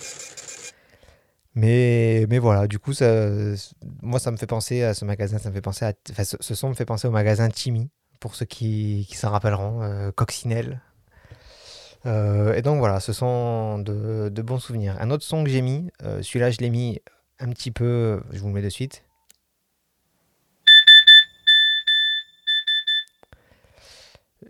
Mais, 1.55 2.27
mais 2.29 2.39
voilà, 2.39 2.67
du 2.67 2.79
coup, 2.79 2.93
moi, 4.03 4.21
ça 4.21 4.31
me 4.31 4.37
fait 4.37 4.47
penser 4.47 4.83
à 4.83 4.95
ce 4.95 5.05
magasin, 5.05 5.39
ça 5.39 5.49
me 5.49 5.55
fait 5.55 5.61
penser 5.61 5.85
à, 5.85 5.93
enfin, 6.11 6.23
ce, 6.25 6.55
son 6.55 6.69
me 6.69 6.75
fait 6.75 6.85
penser 6.85 7.09
au 7.09 7.11
magasin 7.11 7.49
Timmy, 7.49 7.91
pour 8.21 8.35
ceux 8.37 8.47
qui, 8.47 9.07
qui 9.09 9.17
s'en 9.17 9.31
rappelleront, 9.31 9.83
euh, 9.83 10.13
Coccinelle. 10.13 10.81
Euh, 12.07 12.55
et 12.55 12.63
donc 12.63 12.79
voilà, 12.79 13.01
ce 13.01 13.13
sont 13.13 13.79
de, 13.79 14.43
bons 14.43 14.59
souvenirs. 14.59 14.97
Un 15.01 15.11
autre 15.11 15.25
son 15.25 15.45
que 15.45 15.51
j'ai 15.51 15.63
mis, 15.63 15.91
euh, 16.03 16.23
celui-là, 16.23 16.51
je 16.51 16.59
l'ai 16.59 16.71
mis 16.71 17.01
un 17.39 17.51
petit 17.51 17.71
peu, 17.71 18.23
je 18.33 18.41
vous 18.41 18.49
mets 18.49 18.63
de 18.63 18.69
suite. 18.69 19.05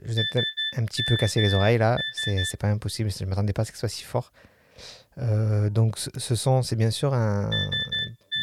Je 0.02 0.12
vous 0.12 0.18
ai 0.18 0.24
un 0.76 0.84
petit 0.84 1.02
peu 1.02 1.16
cassé 1.16 1.40
les 1.42 1.52
oreilles 1.54 1.78
là, 1.78 1.98
c'est 2.14 2.56
pas 2.58 2.68
impossible, 2.68 3.10
je 3.10 3.24
ne 3.24 3.28
m'attendais 3.28 3.52
pas 3.52 3.62
à 3.62 3.64
ce 3.64 3.72
ce 3.72 3.78
soit 3.78 3.88
si 3.88 4.04
fort. 4.04 4.32
Euh, 5.18 5.68
donc 5.70 5.98
ce 5.98 6.34
son, 6.34 6.62
c'est 6.62 6.76
bien 6.76 6.90
sûr 6.90 7.12
un... 7.14 7.50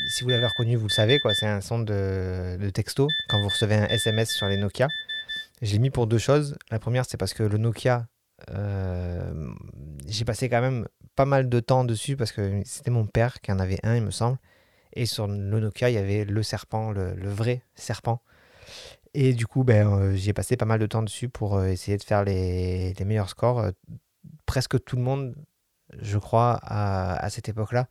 Si 0.10 0.24
vous 0.24 0.30
l'avez 0.30 0.46
reconnu, 0.46 0.76
vous 0.76 0.88
le 0.88 0.92
savez, 0.94 1.20
quoi. 1.20 1.34
C'est 1.34 1.48
un 1.48 1.62
son 1.62 1.80
de, 1.80 2.58
de, 2.60 2.70
texto 2.70 3.08
quand 3.30 3.40
vous 3.42 3.48
recevez 3.48 3.76
un 3.76 3.88
SMS 3.88 4.30
sur 4.30 4.48
les 4.48 4.58
Nokia. 4.58 4.88
J'ai 5.62 5.80
mis 5.80 5.90
pour 5.90 6.08
deux 6.08 6.20
choses. 6.20 6.58
La 6.70 6.80
première, 6.80 7.06
c'est 7.06 7.18
parce 7.18 7.34
que 7.34 7.44
le 7.44 7.58
Nokia, 7.58 8.06
euh, 8.52 9.52
j'ai 10.08 10.26
passé 10.26 10.50
quand 10.50 10.62
même 10.62 10.88
pas 11.16 11.26
mal 11.26 11.50
de 11.50 11.60
temps 11.60 11.84
dessus 11.84 12.16
parce 12.16 12.32
que 12.32 12.62
c'était 12.66 12.92
mon 12.92 13.06
père 13.06 13.42
qui 13.42 13.52
en 13.52 13.60
avait 13.60 13.80
un, 13.84 13.96
il 13.96 14.04
me 14.04 14.12
semble. 14.12 14.38
Et 14.94 15.06
sur 15.06 15.28
le 15.28 15.60
Nokia, 15.60 15.90
il 15.90 15.94
y 15.94 15.98
avait 15.98 16.26
le 16.26 16.44
serpent, 16.44 16.92
le, 16.92 17.30
vrai 17.30 17.64
serpent. 17.76 18.22
Et 19.14 19.34
du 19.34 19.48
coup, 19.48 19.64
ben, 19.64 19.88
euh, 19.88 20.16
j'ai 20.16 20.34
passé 20.34 20.58
pas 20.58 20.66
mal 20.66 20.80
de 20.80 20.86
temps 20.86 21.04
dessus 21.04 21.30
pour 21.30 21.64
essayer 21.64 21.98
de 21.98 22.04
faire 22.04 22.24
les, 22.24 22.94
les 22.94 23.06
meilleurs 23.06 23.30
scores. 23.30 23.72
presque 24.46 24.84
tout 24.84 24.96
le 24.96 25.02
monde 25.04 25.36
je 26.00 26.18
crois, 26.18 26.60
à, 26.64 27.30
cette 27.30 27.50
époque-là, 27.50 27.88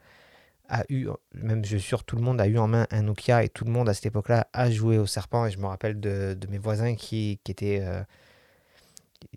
a 0.69 0.85
eu, 0.89 1.09
même 1.35 1.65
je 1.65 1.77
suis 1.77 1.89
sûr, 1.89 2.05
tout 2.05 2.17
le 2.17 2.23
monde 2.23 2.41
a 2.41 2.47
eu 2.47 2.59
en 2.59 2.67
main 2.67 2.87
un 2.91 3.03
Nokia 3.03 3.45
et 3.45 3.49
tout 3.49 3.65
le 3.65 3.71
monde 3.71 3.89
à 3.89 3.95
cette 3.95 4.07
époque-là 4.07 4.49
a 4.53 4.71
joué 4.71 4.99
au 4.99 5.07
serpent. 5.07 5.47
Et 5.47 5.51
je 5.51 5.59
me 5.59 5.67
rappelle 5.67 6.01
de, 6.01 6.37
mes 6.51 6.59
voisins 6.59 6.95
qui, 6.95 7.41
étaient. 7.49 7.85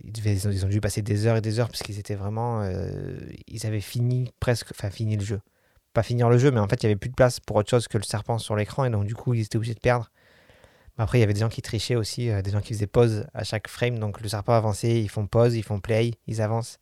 Ils, 0.03 0.65
ont, 0.65 0.69
dû 0.69 0.81
passer 0.81 1.01
des 1.01 1.25
heures 1.27 1.37
et 1.37 1.41
des 1.41 1.59
heures 1.59 1.67
parce 1.67 1.81
qu'ils 1.81 1.99
étaient 1.99 2.15
vraiment. 2.15 2.61
Euh, 2.61 3.17
ils 3.47 3.65
avaient 3.65 3.81
fini 3.81 4.31
presque. 4.39 4.71
Enfin, 4.71 4.89
fini 4.89 5.15
le 5.15 5.23
jeu. 5.23 5.41
Pas 5.93 6.03
finir 6.03 6.29
le 6.29 6.37
jeu, 6.37 6.51
mais 6.51 6.59
en 6.59 6.67
fait, 6.67 6.83
il 6.83 6.85
n'y 6.85 6.91
avait 6.91 6.99
plus 6.99 7.09
de 7.09 7.15
place 7.15 7.39
pour 7.39 7.55
autre 7.55 7.69
chose 7.69 7.87
que 7.87 7.97
le 7.97 8.03
serpent 8.03 8.37
sur 8.37 8.55
l'écran 8.55 8.85
et 8.85 8.89
donc, 8.89 9.05
du 9.05 9.15
coup, 9.15 9.33
ils 9.33 9.41
étaient 9.41 9.57
obligés 9.57 9.73
de 9.73 9.79
perdre. 9.79 10.11
Après, 10.97 11.17
il 11.17 11.21
y 11.21 11.23
avait 11.23 11.33
des 11.33 11.39
gens 11.39 11.49
qui 11.49 11.61
trichaient 11.61 11.95
aussi, 11.95 12.29
euh, 12.29 12.41
des 12.41 12.51
gens 12.51 12.61
qui 12.61 12.73
faisaient 12.73 12.87
pause 12.87 13.25
à 13.33 13.43
chaque 13.43 13.67
frame. 13.67 13.97
Donc, 13.99 14.21
le 14.21 14.29
serpent 14.29 14.53
avançait, 14.53 15.01
ils 15.01 15.09
font 15.09 15.25
pause, 15.25 15.55
ils 15.55 15.63
font 15.63 15.79
play, 15.79 16.11
ils 16.27 16.41
avancent 16.41 16.77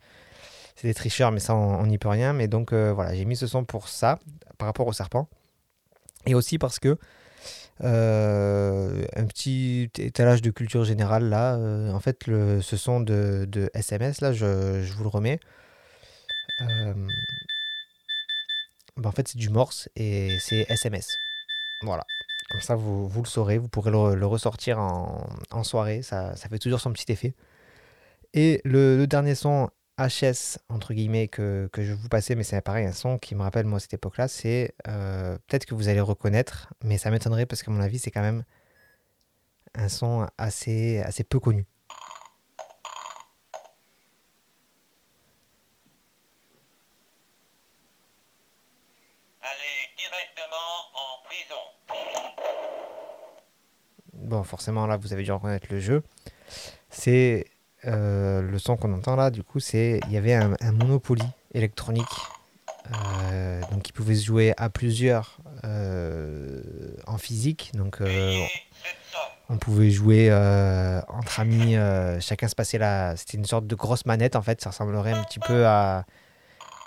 c'est 0.77 0.87
des 0.87 0.93
tricheurs, 0.93 1.31
mais 1.31 1.39
ça, 1.39 1.55
on 1.55 1.85
n'y 1.87 1.97
peut 1.97 2.07
rien. 2.07 2.33
Mais 2.33 2.47
donc, 2.47 2.71
euh, 2.71 2.93
voilà, 2.93 3.15
j'ai 3.15 3.25
mis 3.25 3.35
ce 3.35 3.47
son 3.47 3.65
pour 3.65 3.89
ça, 3.89 4.19
par 4.59 4.67
rapport 4.67 4.85
au 4.85 4.93
serpent. 4.93 5.27
Et 6.27 6.35
aussi 6.35 6.59
parce 6.59 6.77
que, 6.79 6.97
euh, 7.83 9.05
un 9.15 9.25
petit 9.25 9.89
étalage 9.99 10.41
de 10.41 10.49
culture 10.49 10.83
générale, 10.83 11.29
là, 11.29 11.55
euh, 11.55 11.91
en 11.91 11.99
fait, 11.99 12.27
le, 12.27 12.61
ce 12.61 12.75
son 12.77 12.99
de, 13.01 13.69
SMS, 13.73 14.21
là, 14.21 14.33
je, 14.33 14.81
vous 14.93 15.03
le 15.03 15.09
remets. 15.09 15.39
Ben, 16.59 17.07
en 19.09 19.11
fait, 19.11 19.27
c'est 19.27 19.37
du 19.37 19.49
morse 19.49 19.89
et 19.95 20.37
c'est 20.39 20.65
SMS. 20.69 21.19
Voilà. 21.83 22.03
Comme 22.49 22.61
ça, 22.61 22.75
vous, 22.75 23.07
vous 23.07 23.21
le 23.21 23.27
saurez, 23.27 23.57
vous 23.57 23.67
pourrez 23.67 23.91
le, 23.91 24.25
ressortir 24.25 24.79
en, 24.79 25.63
soirée, 25.63 26.01
ça, 26.01 26.35
ça, 26.35 26.49
fait 26.49 26.59
toujours 26.59 26.79
son 26.79 26.91
petit 26.93 27.11
effet. 27.11 27.33
Et 28.33 28.61
le, 28.63 28.97
le 28.97 29.07
dernier 29.07 29.35
son 29.35 29.69
HS, 29.97 30.59
entre 30.69 30.93
guillemets, 30.93 31.27
que, 31.27 31.69
que 31.73 31.81
je 31.83 31.89
vais 31.89 31.95
vous 31.95 32.09
passer, 32.09 32.35
mais 32.35 32.43
c'est 32.43 32.61
pareil, 32.61 32.85
un 32.85 32.91
son 32.91 33.17
qui 33.17 33.33
me 33.35 33.41
rappelle, 33.41 33.65
moi, 33.65 33.79
cette 33.79 33.95
époque-là, 33.95 34.27
c'est 34.27 34.75
euh, 34.87 35.37
peut-être 35.47 35.65
que 35.65 35.73
vous 35.73 35.87
allez 35.89 36.01
reconnaître, 36.01 36.73
mais 36.83 36.97
ça 36.97 37.09
m'étonnerait 37.09 37.45
parce 37.47 37.63
qu'à 37.63 37.71
mon 37.71 37.81
avis, 37.81 37.97
c'est 37.97 38.11
quand 38.11 38.21
même 38.21 38.43
un 39.73 39.89
son 39.89 40.27
assez, 40.37 40.99
assez 40.99 41.23
peu 41.23 41.39
connu. 41.39 41.65
Allez 49.41 49.89
directement 49.97 50.57
en 50.93 51.23
prison. 51.25 51.55
Bon, 54.13 54.43
forcément, 54.43 54.85
là, 54.85 54.97
vous 54.97 55.13
avez 55.13 55.23
dû 55.23 55.31
reconnaître 55.31 55.67
le 55.71 55.79
jeu. 55.79 56.03
C'est 56.89 57.45
euh, 57.85 58.41
le 58.41 58.57
son 58.59 58.75
qu'on 58.75 58.93
entend 58.93 59.15
là, 59.15 59.29
du 59.29 59.43
coup, 59.43 59.59
c'est 59.59 59.99
il 60.07 60.13
y 60.13 60.17
avait 60.17 60.33
un, 60.33 60.55
Monopoly 60.71 61.23
électronique, 61.53 62.05
euh, 62.91 63.61
donc 63.71 63.83
qui 63.83 63.91
pouvait 63.91 64.15
se 64.15 64.25
jouer 64.25 64.53
à 64.57 64.69
plusieurs 64.69 65.37
euh, 65.63 66.61
en 67.05 67.17
physique. 67.17 67.71
Donc, 67.73 68.01
on 69.49 69.57
pouvait 69.57 69.91
jouer 69.91 70.31
entre 71.07 71.39
amis, 71.39 71.75
chacun 72.19 72.47
se 72.47 72.55
passait 72.55 72.77
là. 72.77 73.15
C'était 73.15 73.37
une 73.37 73.45
sorte 73.45 73.67
de 73.67 73.75
grosse 73.75 74.05
manette 74.05 74.35
en 74.35 74.41
fait, 74.41 74.61
ça 74.61 74.71
ressemblerait 74.71 75.13
un 75.13 75.23
petit 75.23 75.39
peu 75.39 75.65
à, 75.65 76.05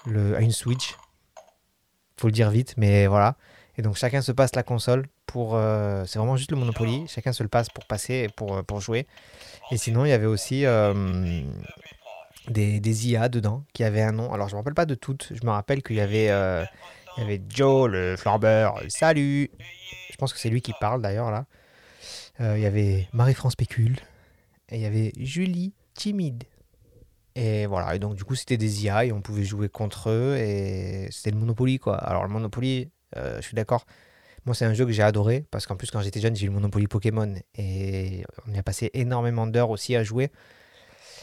à 0.07 0.41
une 0.41 0.53
Switch. 0.53 0.97
Faut 2.17 2.27
le 2.27 2.33
dire 2.33 2.51
vite, 2.51 2.75
mais 2.77 3.07
voilà. 3.07 3.37
Et 3.79 3.83
donc 3.83 3.97
chacun 3.97 4.21
se 4.21 4.33
passe 4.33 4.55
la 4.55 4.63
console 4.63 5.07
pour. 5.31 5.59
c'est 6.07 6.19
vraiment 6.19 6.37
juste 6.37 6.51
le 6.51 6.57
Monopoly. 6.57 7.07
Chacun 7.09 7.33
se 7.33 7.43
le 7.43 7.49
passe 7.49 7.69
pour 7.69 7.85
passer, 7.85 8.29
pour, 8.37 8.65
pour 8.65 8.81
jouer. 8.81 9.07
Et 9.71 9.77
sinon, 9.77 10.05
il 10.05 10.09
y 10.09 10.13
avait 10.13 10.27
aussi 10.27 10.67
euh, 10.67 11.43
des, 12.49 12.81
des, 12.81 13.09
IA 13.09 13.29
dedans 13.29 13.65
qui 13.73 13.85
avaient 13.85 14.03
un 14.03 14.13
nom. 14.13 14.33
Alors, 14.33 14.49
je 14.49 14.55
ne 14.55 14.57
me 14.57 14.61
rappelle 14.61 14.75
pas 14.75 14.87
de 14.87 14.97
toutes. 14.97 15.33
Je 15.33 15.47
me 15.47 15.51
rappelle 15.51 15.83
qu'il 15.83 15.97
y 15.97 16.01
avait, 16.01 16.31
euh, 16.31 16.65
il 17.17 17.23
y 17.23 17.27
avait 17.27 17.41
Joe 17.49 17.89
le 17.89 18.17
flambeur. 18.17 18.81
Salut 18.89 19.51
Je 20.11 20.17
pense 20.17 20.33
que 20.33 20.41
c'est 20.41 20.51
lui 20.51 20.61
qui 20.61 20.73
parle 20.81 21.03
d'ailleurs 21.03 21.31
là. 21.31 21.47
Euh, 22.41 22.57
il 22.57 22.63
y 22.63 22.67
avait 22.67 23.09
Marie-France 23.13 23.55
Pécule. 23.55 23.97
Et 24.71 24.77
il 24.77 24.83
y 24.83 24.87
avait 24.87 25.13
Julie 25.17 25.73
Timide. 25.95 26.45
Et 27.37 27.67
voilà, 27.67 27.95
et 27.95 28.01
donc 28.01 28.17
du 28.17 28.25
coup 28.25 28.35
c'était 28.35 28.57
des 28.57 28.85
IA 28.85 29.05
et 29.05 29.13
on 29.13 29.21
pouvait 29.21 29.45
jouer 29.45 29.69
contre 29.69 30.11
eux 30.11 30.37
et 30.37 31.07
c'était 31.13 31.31
le 31.31 31.37
Monopoly 31.37 31.79
quoi. 31.79 31.97
Alors 31.97 32.25
le 32.25 32.29
Monopoly, 32.29 32.91
je 33.15 33.41
suis 33.41 33.55
d'accord, 33.55 33.87
c'est 34.55 34.65
un 34.65 34.75
jeu 34.75 34.87
que 34.87 34.93
j'ai 34.93 35.03
adoré 35.03 35.45
parce 35.51 35.67
qu'en 35.67 35.77
plus, 35.77 35.91
quand 35.91 36.01
j'étais 36.01 36.21
jeune, 36.21 36.37
j'ai 36.37 36.47
eu 36.47 36.49
le 36.49 36.55
Monopoly 36.55 36.87
Pokémon 36.87 37.35
et 37.57 38.25
on 38.47 38.53
y 38.53 38.59
a 38.59 38.63
passé 38.63 38.91
énormément 38.95 39.47
d'heures 39.47 39.71
aussi 39.71 39.97
à 39.97 40.05
jouer. 40.05 40.31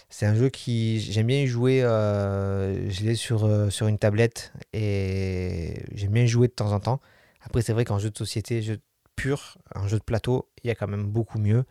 C'est 0.09 0.25
un 0.25 0.35
jeu 0.35 0.49
qui 0.49 0.99
j'aime 0.99 1.27
bien 1.27 1.41
y 1.41 1.47
jouer. 1.47 1.83
Euh, 1.83 2.89
je 2.89 3.03
l'ai 3.03 3.15
sur, 3.15 3.45
euh, 3.45 3.69
sur 3.69 3.87
une 3.87 3.97
tablette 3.97 4.53
et 4.73 5.83
j'aime 5.93 6.11
bien 6.11 6.23
y 6.23 6.27
jouer 6.27 6.47
de 6.47 6.53
temps 6.53 6.71
en 6.71 6.79
temps. 6.79 7.01
Après, 7.41 7.61
c'est 7.61 7.73
vrai 7.73 7.85
qu'en 7.85 7.99
jeu 7.99 8.09
de 8.09 8.17
société, 8.17 8.61
jeu 8.61 8.79
pur, 9.15 9.57
un 9.75 9.87
jeu 9.87 9.97
de 9.97 10.03
plateau, 10.03 10.49
il 10.63 10.67
y 10.67 10.71
a 10.71 10.75
quand 10.75 10.87
même 10.87 11.05
beaucoup 11.05 11.39
mieux. 11.39 11.65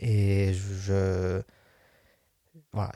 Et 0.00 0.52
je, 0.54 1.42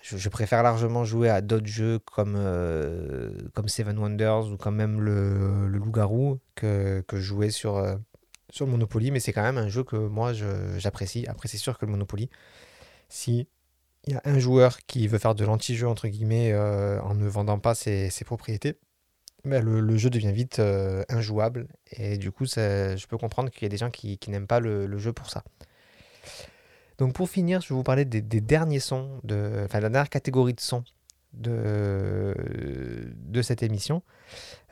je, 0.03 0.29
préfère 0.29 0.63
largement 0.63 1.05
jouer 1.05 1.29
à 1.29 1.41
d'autres 1.41 1.67
jeux 1.67 1.99
comme, 1.99 2.35
euh, 2.37 3.33
comme 3.55 3.69
Seven 3.69 3.99
Wonders 3.99 4.47
ou 4.51 4.57
quand 4.57 4.71
même 4.71 5.01
le, 5.01 5.67
Loup-Garou 5.69 6.39
que, 6.55 7.03
que 7.07 7.19
jouer 7.19 7.51
sur, 7.51 7.77
euh, 7.77 7.97
sur 8.51 8.67
Monopoly. 8.67 9.11
Mais 9.11 9.21
c'est 9.21 9.33
quand 9.33 9.43
même 9.43 9.59
un 9.59 9.69
jeu 9.69 9.85
que 9.85 9.97
moi 9.97 10.33
j'apprécie. 10.79 11.27
Après, 11.29 11.49
c'est 11.49 11.59
sûr 11.59 11.79
que 11.79 11.87
le 11.87 11.93
Monopoly, 11.93 12.31
si 13.09 13.49
il 14.07 14.15
y 14.15 14.17
a 14.17 14.23
un 14.25 14.39
joueur 14.39 14.79
qui 14.87 15.07
veut 15.09 15.19
faire 15.19 15.35
de 15.35 15.45
l'anti-jeu, 15.45 15.87
entre 15.87 16.09
guillemets, 16.09 16.53
euh, 16.53 17.01
en 17.03 17.15
ne 17.15 17.29
vendant 17.29 17.59
pas 17.59 17.75
ses, 17.75 18.11
propriétés, 18.25 18.79
ben 19.45 19.63
le, 19.63 19.97
jeu 19.97 20.11
devient 20.11 20.33
vite 20.33 20.61
injouable. 21.09 21.69
Et 21.93 22.19
du 22.19 22.31
coup, 22.33 22.47
je 22.47 23.07
peux 23.07 23.19
comprendre 23.19 23.51
qu'il 23.51 23.63
y 23.63 23.67
a 23.67 23.69
des 23.69 23.77
gens 23.77 23.91
qui, 23.91 24.19
n'aiment 24.29 24.47
pas 24.47 24.61
le 24.61 24.99
jeu 24.99 25.13
pour 25.13 25.31
ça. 25.31 25.45
Donc 27.01 27.15
pour 27.15 27.31
finir, 27.31 27.63
je 27.63 27.71
vais 27.71 27.75
vous 27.75 27.83
parler 27.83 28.05
des, 28.05 28.21
derniers 28.21 28.79
sons, 28.79 29.21
de, 29.25 29.63
enfin 29.65 29.81
la 29.81 29.89
dernière 29.89 30.11
catégorie 30.11 30.53
de 30.53 30.61
sons 30.61 30.85
de, 31.33 32.35
cette 33.43 33.63
émission. 33.63 34.03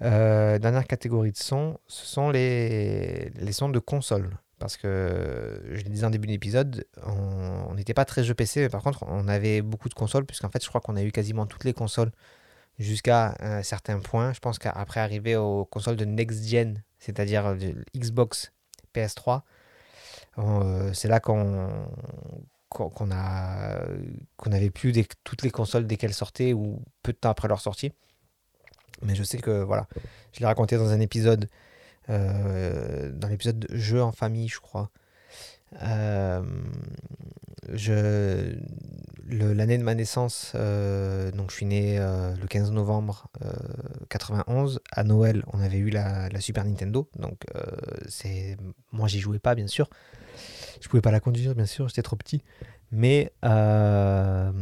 Euh, 0.03 0.59
dernière 0.59 0.87
catégorie 0.87 1.33
de 1.33 1.39
sons, 1.39 1.79
ce 1.87 2.05
sont 2.05 2.29
les, 2.29 3.31
les 3.31 3.53
sons 3.53 3.71
de 3.71 3.79
console. 3.79 4.37
Parce 4.59 4.77
que, 4.77 5.63
je 5.73 5.83
l'ai 5.85 5.91
dit 5.91 6.05
en 6.05 6.11
début 6.11 6.27
d'épisode, 6.27 6.85
on 7.03 7.73
n'était 7.75 7.95
pas 7.95 8.05
très 8.05 8.23
jeu 8.25 8.35
PC, 8.35 8.61
mais 8.61 8.69
par 8.69 8.83
contre, 8.83 9.05
on 9.07 9.27
avait 9.27 9.63
beaucoup 9.63 9.89
de 9.89 9.95
consoles, 9.95 10.27
puisqu'en 10.27 10.51
fait, 10.51 10.63
je 10.63 10.69
crois 10.69 10.83
qu'on 10.83 10.97
a 10.97 11.03
eu 11.03 11.13
quasiment 11.13 11.47
toutes 11.47 11.65
les 11.65 11.73
consoles 11.73 12.11
jusqu'à 12.79 13.37
un 13.41 13.63
certain 13.63 14.01
point. 14.01 14.35
Je 14.35 14.41
pense 14.41 14.59
qu'après 14.59 15.01
arriver 15.01 15.37
aux 15.37 15.65
consoles 15.65 15.97
de 15.97 16.05
next-gen, 16.05 16.83
c'est-à-dire 16.99 17.57
Xbox, 17.97 18.53
PS3, 18.95 19.37
euh, 19.37 19.41
c'est 20.93 21.09
là 21.09 21.21
qu'on 21.21 21.69
qu'on 22.69 23.11
a 23.11 23.81
qu'on 24.37 24.53
avait 24.53 24.71
plus 24.71 24.93
toutes 25.25 25.43
les 25.43 25.51
consoles 25.51 25.87
dès 25.87 25.97
qu'elles 25.97 26.15
sortaient 26.15 26.53
ou 26.53 26.83
peu 27.03 27.13
de 27.13 27.19
temps 27.19 27.31
après 27.31 27.49
leur 27.49 27.61
sortie. 27.61 27.93
Mais 29.03 29.15
je 29.15 29.23
sais 29.23 29.39
que 29.39 29.63
voilà, 29.63 29.87
je 30.33 30.41
l'ai 30.41 30.47
raconté 30.47 30.77
dans 30.77 30.91
un 30.91 31.01
épisode, 31.01 31.49
euh, 32.11 33.13
dans 33.13 33.29
l'épisode 33.29 33.67
jeu 33.71 34.03
en 34.03 34.13
famille, 34.13 34.49
je 34.49 34.61
crois. 34.61 34.91
Euh, 35.83 36.43
l'année 39.29 39.79
de 39.79 39.83
ma 39.83 39.95
naissance, 39.95 40.53
donc 40.55 41.51
je 41.51 41.55
suis 41.55 41.67
né 41.67 41.99
le 41.99 42.47
15 42.47 42.73
novembre 42.73 43.29
91. 44.09 44.81
À 44.91 45.05
Noël, 45.05 45.45
on 45.53 45.61
avait 45.61 45.79
eu 45.79 45.91
la, 45.91 46.29
la 46.31 46.41
Super 46.41 46.65
Nintendo, 46.65 47.09
donc 47.19 47.45
c'est 48.09 48.57
moi 48.91 49.07
j'y 49.07 49.21
jouais 49.21 49.39
pas 49.39 49.55
bien 49.55 49.67
sûr. 49.67 49.89
Je 50.81 50.89
pouvais 50.89 51.01
pas 51.01 51.11
la 51.11 51.21
conduire, 51.21 51.55
bien 51.55 51.67
sûr, 51.67 51.89
j'étais 51.89 52.03
trop 52.03 52.17
petit. 52.17 52.43
Mais 52.91 53.33
euh, 53.45 54.53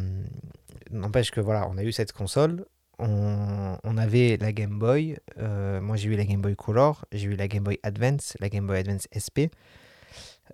n'empêche 0.90 1.30
que 1.30 1.40
voilà, 1.40 1.68
on 1.68 1.76
a 1.76 1.82
eu 1.82 1.92
cette 1.92 2.12
console. 2.12 2.64
On, 2.98 3.98
avait 3.98 4.36
la 4.38 4.52
Game 4.52 4.78
Boy. 4.78 5.18
Euh, 5.38 5.80
moi, 5.80 5.96
j'ai 5.96 6.08
eu 6.08 6.16
la 6.16 6.24
Game 6.24 6.40
Boy 6.40 6.56
Color. 6.56 7.04
J'ai 7.12 7.26
eu 7.26 7.36
la 7.36 7.48
Game 7.48 7.62
Boy 7.62 7.78
Advance, 7.82 8.36
la 8.40 8.48
Game 8.48 8.66
Boy 8.66 8.78
Advance 8.78 9.06
SP. 9.12 9.52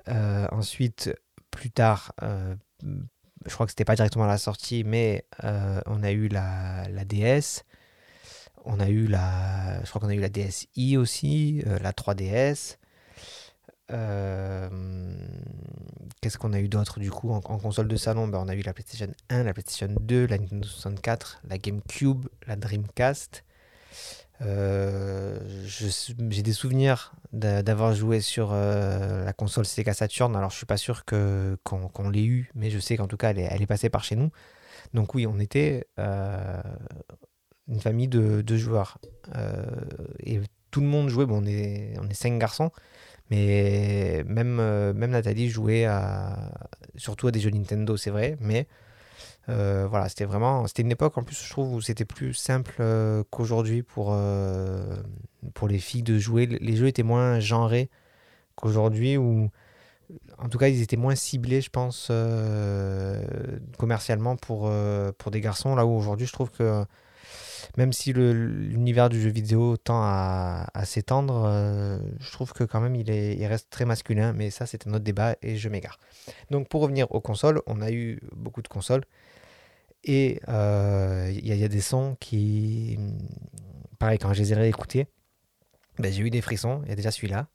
Euh, 0.09 0.47
ensuite, 0.51 1.15
plus 1.51 1.71
tard, 1.71 2.13
je 2.21 3.55
crois 3.55 3.67
que 3.67 3.73
c'était 3.73 3.85
pas 3.85 3.95
directement 3.97 4.25
à 4.25 4.29
la 4.29 4.39
sortie, 4.39 4.85
mais 4.85 5.25
on 5.87 6.03
a 6.03 6.11
eu 6.11 6.29
la, 6.29 6.89
la, 6.89 7.05
DS. 7.05 7.65
On 8.65 8.81
a 8.81 8.89
eu 8.89 9.07
la, 9.07 9.81
je 9.83 9.89
crois 9.89 10.01
qu'on 10.01 10.09
a 10.09 10.15
eu 10.15 10.21
la 10.21 10.29
DSi 10.29 10.97
aussi, 10.97 11.63
la 11.65 11.93
3DS. 11.93 12.77
Euh, 13.93 14.69
qu'est-ce 16.21 16.39
qu'on 16.39 16.53
a 16.53 16.61
eu 16.61 16.69
d'autre 16.69 16.99
du 16.99 17.11
coup 17.11 17.31
en, 17.31 17.41
console 17.41 17.89
de 17.89 17.97
salon? 17.97 18.29
Ben, 18.29 18.39
On 18.39 18.49
a 18.49 18.55
eu 18.55 18.63
la 18.63 18.73
PlayStation 18.73 19.13
1, 19.29 19.43
la 19.43 19.53
PlayStation 19.53 19.95
2, 20.01 20.27
la 20.27 20.39
Nintendo 20.39 20.67
64, 20.67 21.43
la 21.49 21.59
GameCube, 21.59 22.27
la 22.47 22.57
Dreamcast. 22.57 23.45
Euh, 24.41 25.39
j'ai 25.67 26.43
des 26.43 26.53
souvenirs 26.53 27.13
d'avoir 27.33 27.95
joué 27.95 28.21
sur 28.21 28.51
euh, 28.53 29.25
la 29.25 29.33
console 29.33 29.67
Sega 29.67 29.95
Saturn. 29.95 30.35
Alors 30.35 30.51
je 30.51 30.57
suis 30.57 30.67
pas 30.67 30.77
sûr 30.77 31.05
qu'on 31.05 32.11
l'ait 32.11 32.25
eu, 32.25 32.51
mais 32.55 32.71
je 32.71 32.79
sais 32.79 32.97
qu'en 32.97 33.07
tout 33.07 33.17
cas 33.17 33.31
elle 33.31 33.39
est, 33.39 33.49
elle 33.51 33.63
est, 33.63 33.67
passée 33.67 33.91
par 33.91 34.05
chez 34.05 34.17
nous. 34.17 34.31
Donc 34.95 35.15
oui, 35.15 35.27
on 35.27 35.39
était 35.39 35.87
une 37.69 37.81
famille 37.81 38.09
de, 38.09 38.43
de 38.43 38.57
joueurs 38.57 38.99
et 40.21 40.41
tout 40.71 40.81
le 40.81 40.87
monde 40.89 41.09
jouait. 41.09 41.27
Bon, 41.27 41.43
on 41.43 41.47
est 41.47 41.95
on 42.01 42.09
est 42.09 42.15
cinq 42.15 42.39
garçons, 42.39 42.73
mais 43.33 44.25
même, 44.27 44.59
euh, 44.61 44.93
même 44.93 45.13
Nathalie 45.13 45.49
jouait 45.49 45.87
surtout 46.97 47.29
à 47.29 47.31
des 47.31 47.41
jeux 47.41 47.49
Nintendo, 47.49 47.97
c'est 47.97 48.11
vrai. 48.11 48.37
Mais 48.41 48.67
euh, 49.49 49.87
voilà, 49.89 50.11
c'était 50.11 50.27
vraiment. 50.27 50.67
C'était 50.67 50.83
une 50.83 50.93
époque 50.93 51.17
en 51.17 51.23
plus, 51.23 51.43
je 51.43 51.49
trouve, 51.49 51.73
où 51.73 51.81
c'était 51.81 52.05
plus 52.05 52.35
simple 52.35 52.75
euh, 52.81 53.25
qu'aujourd'hui 53.31 53.83
pour, 53.83 54.15
pour 55.55 55.69
les 55.69 55.79
filles 55.79 56.03
de 56.03 56.19
jouer. 56.19 56.45
Les 56.45 56.77
jeux 56.77 56.89
étaient 56.89 57.03
moins 57.03 57.41
genrés 57.41 57.89
qu'aujourd'hui, 58.55 59.17
où. 59.17 59.49
En 60.37 60.51
tout 60.51 60.59
cas, 60.59 60.69
ils 60.69 60.83
étaient 60.83 60.99
moins 60.99 61.15
ciblés, 61.15 61.63
je 61.63 61.71
pense, 61.71 62.13
commercialement 63.79 64.37
pour, 64.37 64.71
pour 65.17 65.31
des 65.31 65.41
garçons. 65.41 65.75
Là 65.75 65.87
où 65.87 65.97
aujourd'hui, 65.97 66.27
je 66.27 66.33
trouve 66.35 66.51
que 66.51 66.85
même 67.77 67.93
si 67.93 68.13
l'univers 68.13 69.09
du 69.09 69.21
jeu 69.21 69.31
vidéo 69.31 69.77
tend 69.77 70.03
à, 70.03 70.67
s'étendre, 70.85 71.45
euh, 71.47 71.99
je 72.21 72.33
trouve 72.33 72.53
que 72.53 72.65
quand 72.65 72.81
même 72.81 72.95
il, 72.95 73.11
est, 73.11 73.37
il 73.37 73.47
reste 73.47 73.71
très 73.71 73.85
masculin, 73.85 74.33
mais 74.33 74.51
ça 74.51 74.67
c'est 74.67 74.87
un 74.87 74.91
autre 74.91 75.05
débat 75.05 75.37
et 75.43 75.57
je 75.57 75.69
m'égare. 75.69 75.99
Donc 76.51 76.69
pour 76.69 76.83
revenir 76.83 77.11
aux 77.13 77.21
consoles, 77.21 77.63
on 77.67 77.81
a 77.81 77.91
eu 77.91 78.21
beaucoup 78.33 78.63
de 78.63 78.69
consoles 78.69 79.05
et 80.05 80.41
euh, 80.49 81.31
il 81.33 81.47
y, 81.47 81.65
a 81.65 81.69
des 81.69 81.81
sons 81.81 82.17
qui, 82.19 82.99
pareil, 83.99 84.19
quand 84.19 84.33
je 84.33 84.43
les 84.43 84.53
ai 84.53 84.57
réécoutés, 84.57 85.07
ben, 85.99 86.13
j'ai 86.13 86.23
eu 86.23 86.31
des 86.31 86.41
frissons, 86.41 86.83
il 86.85 86.89
y 86.89 86.93
a 86.93 86.97
déjà 86.97 87.11
celui-là. 87.11 87.47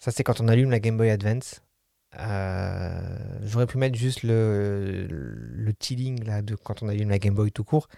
Ça 0.00 0.10
c'est 0.12 0.24
quand 0.24 0.40
on 0.40 0.48
allume 0.48 0.70
la 0.70 0.80
Game 0.80 0.96
Boy 0.96 1.10
Advance. 1.10 1.62
Euh, 2.18 3.18
j'aurais 3.42 3.66
pu 3.66 3.78
mettre 3.78 3.96
juste 3.96 4.22
le, 4.22 5.06
le 5.08 5.72
tealing 5.74 6.24
là, 6.24 6.42
de 6.42 6.54
quand 6.54 6.82
on 6.82 6.88
a 6.88 6.94
eu 6.94 7.04
la 7.04 7.18
Game 7.18 7.34
Boy 7.34 7.52
tout 7.52 7.64
court. 7.64 7.88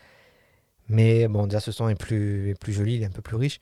Mais 0.88 1.28
bon, 1.28 1.46
déjà 1.46 1.60
ce 1.60 1.72
son 1.72 1.88
est 1.88 1.94
plus, 1.94 2.54
plus 2.60 2.72
joli, 2.72 2.96
il 2.96 3.02
est 3.02 3.06
un 3.06 3.10
peu 3.10 3.22
plus 3.22 3.36
riche. 3.36 3.60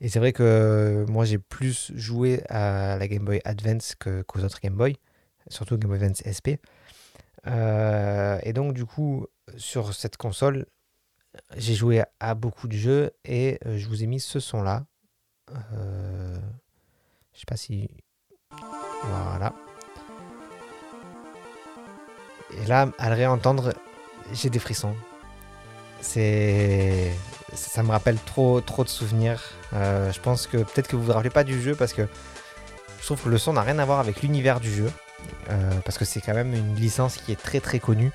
Et 0.00 0.08
c'est 0.08 0.18
vrai 0.18 0.32
que 0.32 1.04
moi 1.08 1.24
j'ai 1.24 1.38
plus 1.38 1.92
joué 1.94 2.42
à 2.48 2.96
la 2.98 3.08
Game 3.08 3.24
Boy 3.24 3.40
Advance 3.44 3.94
qu'aux 3.94 4.40
autres 4.40 4.60
Game 4.60 4.74
Boy, 4.74 4.96
surtout 5.48 5.78
Game 5.78 5.90
Boy 5.90 5.98
Advance 6.02 6.22
SP. 6.26 6.60
Euh, 7.46 8.38
et 8.42 8.52
donc 8.52 8.74
du 8.74 8.84
coup, 8.84 9.26
sur 9.56 9.94
cette 9.94 10.16
console, 10.16 10.66
j'ai 11.56 11.74
joué 11.74 12.02
à 12.20 12.34
beaucoup 12.34 12.68
de 12.68 12.76
jeux 12.76 13.12
et 13.24 13.58
euh, 13.66 13.78
je 13.78 13.88
vous 13.88 14.02
ai 14.02 14.06
mis 14.06 14.20
ce 14.20 14.40
son 14.40 14.62
là. 14.62 14.84
Je 15.50 17.38
sais 17.38 17.46
pas 17.46 17.56
si... 17.56 17.88
Voilà. 19.04 19.52
Et 22.60 22.66
là, 22.66 22.88
à 22.98 23.08
le 23.08 23.16
réentendre, 23.16 23.72
j'ai 24.32 24.50
des 24.50 24.58
frissons. 24.58 24.94
C'est. 26.00 27.12
Ça 27.54 27.82
me 27.82 27.90
rappelle 27.90 28.16
trop, 28.24 28.60
trop 28.60 28.82
de 28.82 28.88
souvenirs. 28.88 29.42
Euh, 29.74 30.10
je 30.10 30.20
pense 30.20 30.46
que 30.46 30.58
peut-être 30.58 30.88
que 30.88 30.96
vous 30.96 31.04
vous 31.04 31.12
rappelez 31.12 31.30
pas 31.30 31.44
du 31.44 31.60
jeu 31.60 31.74
parce 31.74 31.92
que 31.92 32.08
je 32.98 33.04
trouve 33.04 33.20
que 33.20 33.28
le 33.28 33.36
son 33.36 33.52
n'a 33.52 33.62
rien 33.62 33.78
à 33.78 33.84
voir 33.84 34.00
avec 34.00 34.22
l'univers 34.22 34.58
du 34.58 34.72
jeu. 34.72 34.90
Euh, 35.50 35.70
parce 35.84 35.98
que 35.98 36.04
c'est 36.04 36.20
quand 36.20 36.34
même 36.34 36.54
une 36.54 36.74
licence 36.74 37.16
qui 37.16 37.30
est 37.30 37.40
très 37.40 37.60
très 37.60 37.78
connue. 37.78 38.10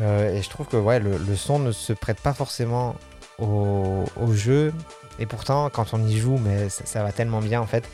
Euh, 0.00 0.34
et 0.34 0.42
je 0.42 0.48
trouve 0.48 0.66
que 0.66 0.76
ouais, 0.76 0.98
le, 0.98 1.36
son 1.36 1.58
ne 1.58 1.72
se 1.72 1.92
prête 1.92 2.20
pas 2.20 2.32
forcément 2.32 2.96
au, 3.38 4.06
jeu. 4.32 4.72
Et 5.18 5.26
pourtant, 5.26 5.68
quand 5.68 5.92
on 5.92 6.04
y 6.06 6.16
joue, 6.16 6.38
mais 6.38 6.68
ça, 6.70 7.02
va 7.02 7.12
tellement 7.12 7.40
bien 7.40 7.60
en 7.60 7.66
fait. 7.66 7.84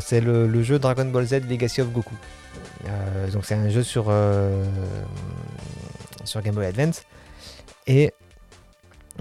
c'est 0.00 0.20
le, 0.20 0.62
jeu 0.62 0.78
Dragon 0.78 1.04
Ball 1.04 1.26
Z 1.26 1.46
Legacy 1.48 1.82
of 1.82 1.88
Goku. 1.92 2.14
Euh, 2.86 3.30
donc 3.30 3.44
c'est 3.44 3.54
un 3.54 3.68
jeu 3.68 3.82
sur, 3.82 4.06
euh, 4.08 4.64
sur 6.24 6.42
Game 6.42 6.54
Boy 6.54 6.66
Advance. 6.66 7.02
Et 7.86 8.12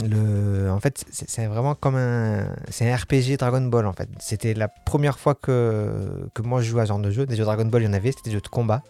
le, 0.03 0.69
en 0.69 0.79
fait, 0.79 1.05
c'est 1.11 1.45
vraiment 1.45 1.75
comme 1.75 1.95
un, 1.95 2.47
c'est 2.69 2.91
un 2.91 2.95
RPG 2.95 3.37
Dragon 3.37 3.61
Ball 3.61 3.85
en 3.85 3.93
fait. 3.93 4.09
C'était 4.19 4.53
la 4.53 4.67
première 4.67 5.19
fois 5.19 5.35
que, 5.35 6.27
que 6.33 6.41
moi 6.41 6.61
je 6.61 6.69
jouais 6.69 6.81
à 6.81 6.85
ce 6.85 6.89
genre 6.89 6.99
de 6.99 7.11
jeu. 7.11 7.25
Des 7.25 7.35
jeux 7.35 7.45
Dragon 7.45 7.65
Ball, 7.65 7.83
il 7.83 7.85
y 7.85 7.89
en 7.89 7.93
avait, 7.93 8.11
c'était 8.11 8.29
des 8.29 8.35
jeux 8.35 8.41
de 8.41 8.47
combat. 8.47 8.83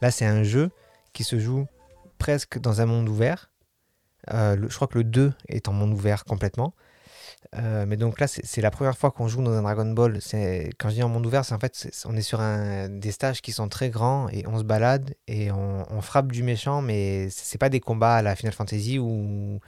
Là, 0.00 0.10
c'est 0.10 0.26
un 0.26 0.42
jeu 0.42 0.70
qui 1.12 1.24
se 1.24 1.38
joue 1.38 1.66
presque 2.18 2.58
dans 2.58 2.80
un 2.80 2.86
monde 2.86 3.08
ouvert. 3.08 3.50
Euh, 4.32 4.56
je 4.68 4.74
crois 4.74 4.88
que 4.88 4.98
le 4.98 5.04
2 5.04 5.32
est 5.48 5.68
en 5.68 5.72
monde 5.72 5.92
ouvert 5.92 6.24
complètement. 6.24 6.74
Euh, 7.56 7.86
mais 7.86 7.96
donc 7.96 8.20
là, 8.20 8.26
c'est 8.28 8.60
la 8.60 8.70
première 8.70 8.96
fois 8.96 9.10
qu'on 9.10 9.28
joue 9.28 9.42
dans 9.42 9.52
un 9.52 9.62
Dragon 9.62 9.86
Ball. 9.86 10.18
Quand 10.78 10.88
je 10.88 10.94
dis 10.94 11.02
en 11.02 11.08
monde 11.08 11.26
ouvert, 11.26 11.44
c'est 11.44 11.54
en 11.54 11.58
fait, 11.58 11.90
on 12.06 12.16
est 12.16 12.22
sur 12.22 12.40
des 12.88 13.10
stages 13.12 13.40
qui 13.40 13.52
sont 13.52 13.68
très 13.68 13.90
grands 13.90 14.28
et 14.28 14.46
on 14.46 14.58
se 14.58 14.64
balade 14.64 15.14
et 15.26 15.50
on, 15.50 16.00
frappe 16.00 16.32
du 16.32 16.42
méchant, 16.42 16.82
mais 16.82 17.28
c'est 17.30 17.58
pas 17.58 17.68
des 17.68 17.80
combats 17.80 18.16
à 18.16 18.22
la 18.22 18.36
Final 18.36 18.52
Fantasy 18.52 18.98
où 18.98 19.60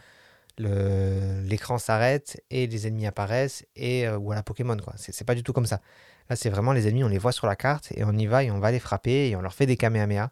l'écran 0.58 1.78
s'arrête 1.78 2.42
et 2.50 2.66
les 2.66 2.86
ennemis 2.86 3.06
apparaissent 3.06 3.64
et 3.76 4.08
ou 4.08 4.32
à 4.32 4.34
la 4.34 4.42
Pokémon 4.42 4.76
quoi. 4.76 4.94
C'est 4.96 5.24
pas 5.24 5.34
du 5.34 5.42
tout 5.42 5.52
comme 5.52 5.66
ça. 5.66 5.80
Là, 6.28 6.36
c'est 6.36 6.50
vraiment 6.50 6.72
les 6.72 6.86
ennemis, 6.86 7.04
on 7.04 7.08
les 7.08 7.18
voit 7.18 7.32
sur 7.32 7.46
la 7.46 7.56
carte 7.56 7.92
et 7.92 8.04
on 8.04 8.12
y 8.12 8.26
va 8.26 8.44
et 8.44 8.50
on 8.50 8.60
va 8.60 8.70
les 8.70 8.78
frapper 8.78 9.30
et 9.30 9.36
on 9.36 9.40
leur 9.40 9.54
fait 9.54 9.66
des 9.66 9.76
Kamehameha. 9.76 10.30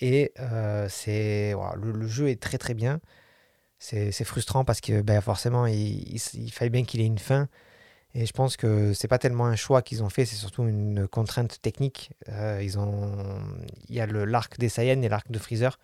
Et 0.00 0.32
c'est 0.88 1.54
le, 1.76 2.06
jeu 2.06 2.28
est 2.28 2.40
très 2.40 2.58
très 2.58 2.74
bien. 2.74 3.00
C'est 3.82 4.24
frustrant 4.24 4.64
parce 4.64 4.80
que 4.80 5.00
ben, 5.00 5.20
forcément, 5.22 5.66
il, 5.66 6.14
il, 6.34 6.52
fallait 6.52 6.70
bien 6.70 6.84
qu'il 6.84 7.00
ait 7.00 7.06
une 7.06 7.18
fin. 7.18 7.48
Et 8.14 8.26
je 8.26 8.32
pense 8.32 8.56
que 8.56 8.92
c'est 8.92 9.08
pas 9.08 9.18
tellement 9.18 9.46
un 9.46 9.56
choix 9.56 9.82
qu'ils 9.82 10.02
ont 10.02 10.10
fait, 10.10 10.26
c'est 10.26 10.36
surtout 10.36 10.64
une 10.64 11.08
contrainte 11.08 11.60
technique. 11.62 12.10
ils 12.60 12.78
ont... 12.78 13.40
Il 13.88 13.96
y 13.96 14.00
a 14.00 14.06
l'arc 14.06 14.58
des 14.58 14.68
Saiyans 14.68 15.00
et 15.02 15.08
l'arc 15.08 15.30
de 15.30 15.38
Freezer. 15.38 15.78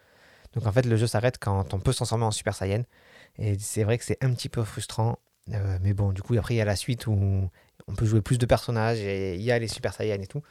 Donc 0.53 0.67
en 0.67 0.73
fait, 0.73 0.85
le 0.87 0.97
jeu 0.97 1.07
s'arrête 1.07 1.39
quand 1.39 1.75
on 1.75 1.81
peut 1.81 1.93
se 1.93 1.99
transformer 1.99 2.25
en 2.25 2.31
Super 2.31 2.55
Saiyan. 2.55 2.83
Et 3.39 3.59
c'est 3.59 3.85
vrai 3.85 3.99
que 3.99 4.05
c'est 4.05 4.23
un 4.23 4.33
petit 4.33 4.49
peu 4.49 4.63
frustrant. 4.63 5.19
mais 5.81 5.95
bon, 5.95 6.13
du 6.13 6.23
coup, 6.23 6.37
après, 6.37 6.55
il 6.55 6.59
y 6.59 6.61
a 6.61 6.65
la 6.65 6.77
suite 6.77 7.07
où 7.07 7.49
on 7.89 7.95
peut 7.95 8.07
jouer 8.07 8.21
plus 8.21 8.39
de 8.39 8.47
personnages 8.47 8.99
et 8.99 9.37
il 9.37 9.43
y 9.43 9.53
a 9.53 9.59
les 9.59 9.69
Super 9.69 9.95
Saiyan 9.95 10.21
et 10.21 10.27
tout. 10.27 10.43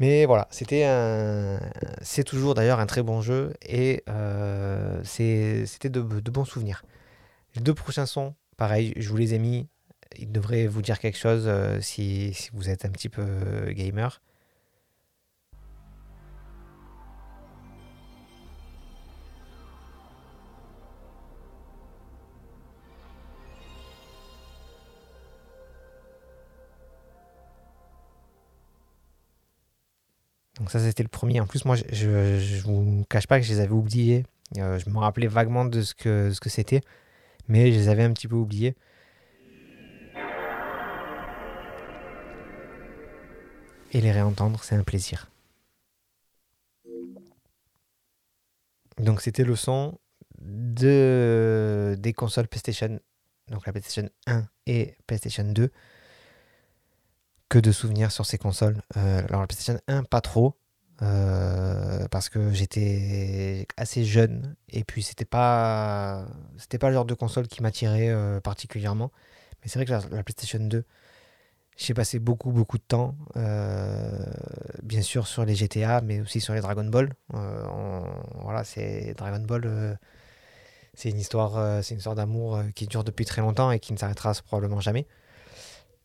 Mais 0.00 0.24
voilà, 0.26 0.48
c'était 0.50 0.84
un, 0.84 1.60
c'est 2.02 2.24
toujours 2.24 2.54
d'ailleurs 2.54 2.80
un 2.80 2.86
très 2.86 3.02
bon 3.02 3.20
jeu 3.20 3.52
et 3.64 4.02
euh, 4.08 5.00
c'était 5.04 5.88
de, 5.88 6.00
bons 6.00 6.44
souvenirs. 6.44 6.84
Les 7.54 7.62
deux 7.62 7.74
prochains 7.74 8.06
sons, 8.06 8.34
pareil, 8.56 8.92
je 8.96 9.08
vous 9.08 9.16
les 9.16 9.34
ai 9.34 9.38
mis. 9.38 9.68
Ils 10.18 10.30
devraient 10.30 10.66
vous 10.66 10.82
dire 10.82 10.98
quelque 10.98 11.18
chose 11.18 11.44
euh, 11.46 11.80
si, 11.80 12.34
si, 12.34 12.50
vous 12.52 12.70
êtes 12.70 12.84
un 12.84 12.90
petit 12.90 13.08
peu 13.08 13.24
gamer. 13.70 14.20
Donc 30.64 30.70
ça, 30.70 30.80
c'était 30.80 31.02
le 31.02 31.10
premier. 31.10 31.40
En 31.40 31.46
plus, 31.46 31.66
moi, 31.66 31.76
je 31.76 32.08
ne 32.08 32.62
vous 32.62 33.04
cache 33.10 33.26
pas 33.26 33.38
que 33.38 33.44
je 33.44 33.52
les 33.52 33.60
avais 33.60 33.74
oubliés. 33.74 34.24
Euh, 34.56 34.78
je 34.78 34.88
me 34.88 34.96
rappelais 34.96 35.26
vaguement 35.26 35.66
de 35.66 35.82
ce 35.82 35.94
que 35.94 36.32
ce 36.32 36.40
que 36.40 36.48
c'était, 36.48 36.80
mais 37.48 37.70
je 37.70 37.76
les 37.76 37.88
avais 37.90 38.02
un 38.02 38.14
petit 38.14 38.28
peu 38.28 38.36
oubliés. 38.36 38.74
Et 43.92 44.00
les 44.00 44.10
réentendre, 44.10 44.64
c'est 44.64 44.74
un 44.74 44.84
plaisir. 44.84 45.30
Donc 48.96 49.20
c'était 49.20 49.44
le 49.44 49.56
son 49.56 49.98
de, 50.40 51.94
des 51.98 52.14
consoles 52.14 52.48
PlayStation, 52.48 52.98
donc 53.50 53.66
la 53.66 53.72
PlayStation 53.72 54.08
1 54.26 54.46
et 54.66 54.96
PlayStation 55.06 55.44
2 55.44 55.70
que 57.54 57.60
de 57.60 57.70
souvenirs 57.70 58.10
sur 58.10 58.26
ces 58.26 58.36
consoles. 58.36 58.82
Euh, 58.96 59.22
alors 59.28 59.40
la 59.40 59.46
PlayStation 59.46 59.80
1, 59.86 60.02
pas 60.02 60.20
trop. 60.20 60.56
Euh, 61.02 62.08
parce 62.08 62.28
que 62.28 62.52
j'étais 62.52 63.66
assez 63.76 64.04
jeune 64.04 64.54
et 64.68 64.84
puis 64.84 65.02
c'était 65.02 65.24
pas 65.24 66.24
c'était 66.56 66.78
pas 66.78 66.88
le 66.88 66.94
genre 66.94 67.04
de 67.04 67.14
console 67.14 67.48
qui 67.48 67.62
m'attirait 67.64 68.10
euh, 68.10 68.40
particulièrement 68.40 69.10
mais 69.60 69.68
c'est 69.68 69.80
vrai 69.80 69.86
que 69.86 70.14
la, 70.14 70.22
PlayStation 70.22 70.60
2 70.60 70.84
j'ai 71.76 71.94
passé 71.94 72.20
beaucoup 72.20 72.52
beaucoup 72.52 72.78
de 72.78 72.84
temps 72.84 73.16
bien 74.84 75.02
sûr 75.02 75.26
sur 75.26 75.44
les 75.44 75.56
GTA 75.56 76.00
mais 76.00 76.20
aussi 76.20 76.40
sur 76.40 76.54
les 76.54 76.60
Dragon 76.60 76.84
Ball 76.84 77.12
voilà 77.32 78.62
c'est 78.62 79.14
Dragon 79.14 79.44
Ball 79.44 79.98
c'est 80.94 81.10
une 81.10 81.18
histoire 81.18 81.82
c'est 81.82 81.94
une 81.94 81.98
histoire 81.98 82.14
d'amour 82.14 82.62
qui 82.76 82.86
dure 82.86 83.02
depuis 83.02 83.24
très 83.24 83.42
longtemps 83.42 83.72
et 83.72 83.80
qui 83.80 83.92
ne 83.92 83.98
s'arrêtera 83.98 84.32
probablement 84.46 84.80
jamais 84.80 85.08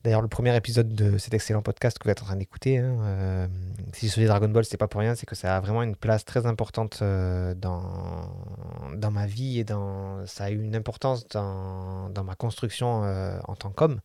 D'ailleurs, 0.04 0.22
le 0.22 0.30
premier 0.30 0.56
épisode 0.56 0.96
de 0.96 1.18
cet 1.18 1.34
excellent 1.34 1.62
podcast 1.62 2.00
que 2.00 2.06
vous 2.06 2.10
êtes 2.10 2.22
en 2.22 2.26
train 2.26 2.38
d'écouter, 2.38 2.78
hein, 2.78 2.96
euh, 3.02 3.48
si 3.92 4.08
je 4.08 4.26
Dragon 4.26 4.48
Ball, 4.48 4.64
c'est 4.64 4.78
pas 4.78 4.88
pour 4.88 5.02
rien, 5.02 5.14
c'est 5.14 5.26
que 5.26 5.36
ça 5.36 5.58
a 5.58 5.60
vraiment 5.60 5.84
une 5.84 5.98
place 5.98 6.24
très 6.24 6.46
importante 6.46 7.00
euh, 7.02 7.54
dans, 7.54 9.12
ma 9.12 9.26
vie 9.26 9.60
et 9.60 9.66
dans, 9.66 10.26
ça 10.26 10.46
a 10.46 10.52
eu 10.52 10.62
une 10.62 10.76
importance 10.78 11.28
dans, 11.28 12.24
ma 12.24 12.36
construction 12.36 13.04
euh, 13.04 13.38
en 13.46 13.56
tant 13.56 13.72
qu'homme. 13.72 14.00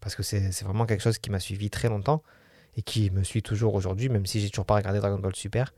Parce 0.00 0.14
que 0.14 0.22
c'est 0.22 0.62
vraiment 0.62 0.86
quelque 0.86 1.02
chose 1.02 1.18
qui 1.18 1.30
m'a 1.30 1.40
suivi 1.40 1.70
très 1.70 1.88
longtemps 1.88 2.22
et 2.76 2.82
qui 2.82 3.10
me 3.10 3.24
suit 3.24 3.42
toujours 3.42 3.74
aujourd'hui, 3.74 4.08
même 4.08 4.26
si 4.26 4.40
j'ai 4.40 4.48
toujours 4.48 4.66
pas 4.66 4.76
regardé 4.76 5.00
Dragon 5.00 5.18
Ball 5.18 5.34
Super. 5.34 5.74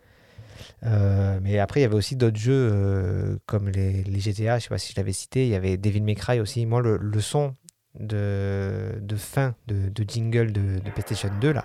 mais 0.83 1.59
après, 1.59 1.81
il 1.81 1.85
y 1.85 1.87
avait 1.87 1.95
aussi 1.95 2.17
d'autres 2.17 2.37
jeux 2.37 3.39
comme 3.47 3.71
les, 3.71 4.05
GTA, 4.21 4.59
je 4.59 4.65
sais 4.65 4.69
pas 4.69 4.79
si 4.79 4.93
je 4.93 4.99
l'avais 4.99 5.15
cité, 5.15 5.47
il 5.47 5.51
y 5.51 5.55
avait 5.55 5.79
Devil 5.79 6.03
May 6.03 6.17
aussi. 6.39 6.67
Moi, 6.67 6.83
le, 6.83 6.99
le 6.99 7.21
son 7.23 7.55
de, 7.99 9.17
fin 9.17 9.55
de, 9.67 9.89
de 9.89 10.05
jingle 10.09 10.53
de, 10.53 10.79
de, 10.79 10.91
PlayStation 10.91 11.31
2, 11.41 11.53
là, 11.53 11.65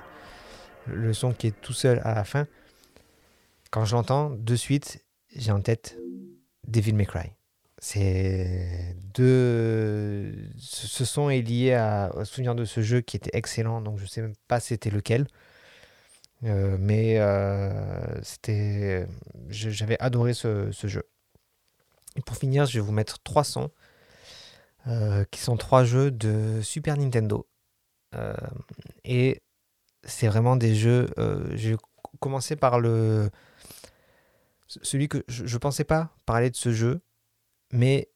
le 0.87 1.13
son 1.13 1.33
qui 1.33 1.47
est 1.47 1.61
tout 1.61 1.73
seul 1.73 2.01
à 2.03 2.13
la 2.13 2.23
fin, 2.23 2.47
quand 3.69 3.85
je 3.85 3.95
l'entends, 3.95 4.29
de 4.31 4.55
suite, 4.55 5.03
j'ai 5.35 5.51
en 5.51 5.61
tête 5.61 5.97
Devil 6.67 6.93
May 6.93 7.05
Cry. 7.05 7.31
C'est 7.79 8.95
de 9.15 10.33
ce 10.57 11.03
son 11.03 11.29
est 11.31 11.41
lié 11.41 11.73
à, 11.73 12.11
au 12.15 12.25
souvenir 12.25 12.53
de 12.53 12.63
ce 12.63 12.81
jeu 12.81 13.01
qui 13.01 13.17
était 13.17 13.31
excellent, 13.33 13.81
donc 13.81 13.97
je 13.97 14.05
sais 14.05 14.21
même 14.21 14.35
pas 14.47 14.59
c'était 14.59 14.91
lequel. 14.91 15.27
Euh, 16.43 16.77
mais 16.79 17.19
euh, 17.19 18.21
c'était 18.23 19.07
j'avais 19.49 19.99
adoré 19.99 20.33
ce, 20.33 20.71
ce, 20.71 20.87
jeu. 20.87 21.03
Et 22.15 22.21
pour 22.21 22.35
finir, 22.35 22.65
je 22.65 22.79
vais 22.79 22.85
vous 22.85 22.91
mettre 22.91 23.19
trois 23.23 23.43
sons 23.43 23.71
euh, 24.87 25.25
qui 25.29 25.39
sont 25.39 25.57
trois 25.57 25.83
jeux 25.83 26.09
de 26.09 26.59
Super 26.61 26.97
Nintendo. 26.97 27.47
Euh, 28.15 28.33
et 29.03 29.41
c'est 30.03 30.27
vraiment 30.27 30.55
des 30.55 30.75
jeux. 30.75 31.09
Euh, 31.19 31.47
j'ai 31.55 31.75
commencé 32.19 32.55
par 32.55 32.79
le. 32.79 33.29
Celui 34.67 35.07
que 35.07 35.23
je 35.27 35.43
ne 35.43 35.59
pensais 35.59 35.83
pas 35.83 36.09
parler 36.25 36.49
de 36.49 36.55
ce 36.55 36.71
jeu, 36.71 37.01
mais 37.71 38.09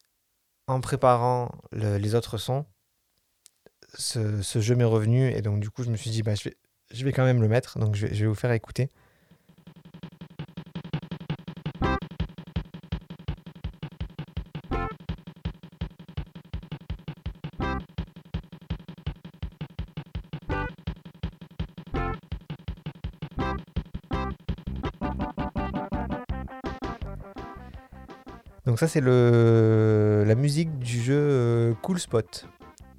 en 0.66 0.80
préparant 0.80 1.52
les 1.72 2.14
autres 2.14 2.38
sons, 2.38 2.64
ce, 3.94 4.42
jeu 4.42 4.74
m'est 4.74 4.84
revenu 4.84 5.30
et 5.30 5.42
donc 5.42 5.60
du 5.60 5.70
coup 5.70 5.82
je 5.82 5.90
me 5.90 5.96
suis 5.96 6.10
dit 6.10 6.22
bah, 6.22 6.34
je, 6.34 6.48
vais, 6.48 6.56
je 6.92 7.06
quand 7.10 7.24
même 7.24 7.42
le 7.42 7.48
mettre, 7.48 7.78
donc 7.78 7.94
je 7.94 8.06
je 8.06 8.24
vais 8.24 8.26
vous 8.26 8.34
faire 8.34 8.52
écouter. 8.52 8.90
Donc 28.66 28.80
ça 28.80 28.88
c'est 28.88 29.00
la 29.00 30.34
musique 30.34 30.78
du 30.80 31.00
jeu 31.00 31.16
euh, 31.16 31.74
Cool 31.82 32.00
Spot. 32.00 32.48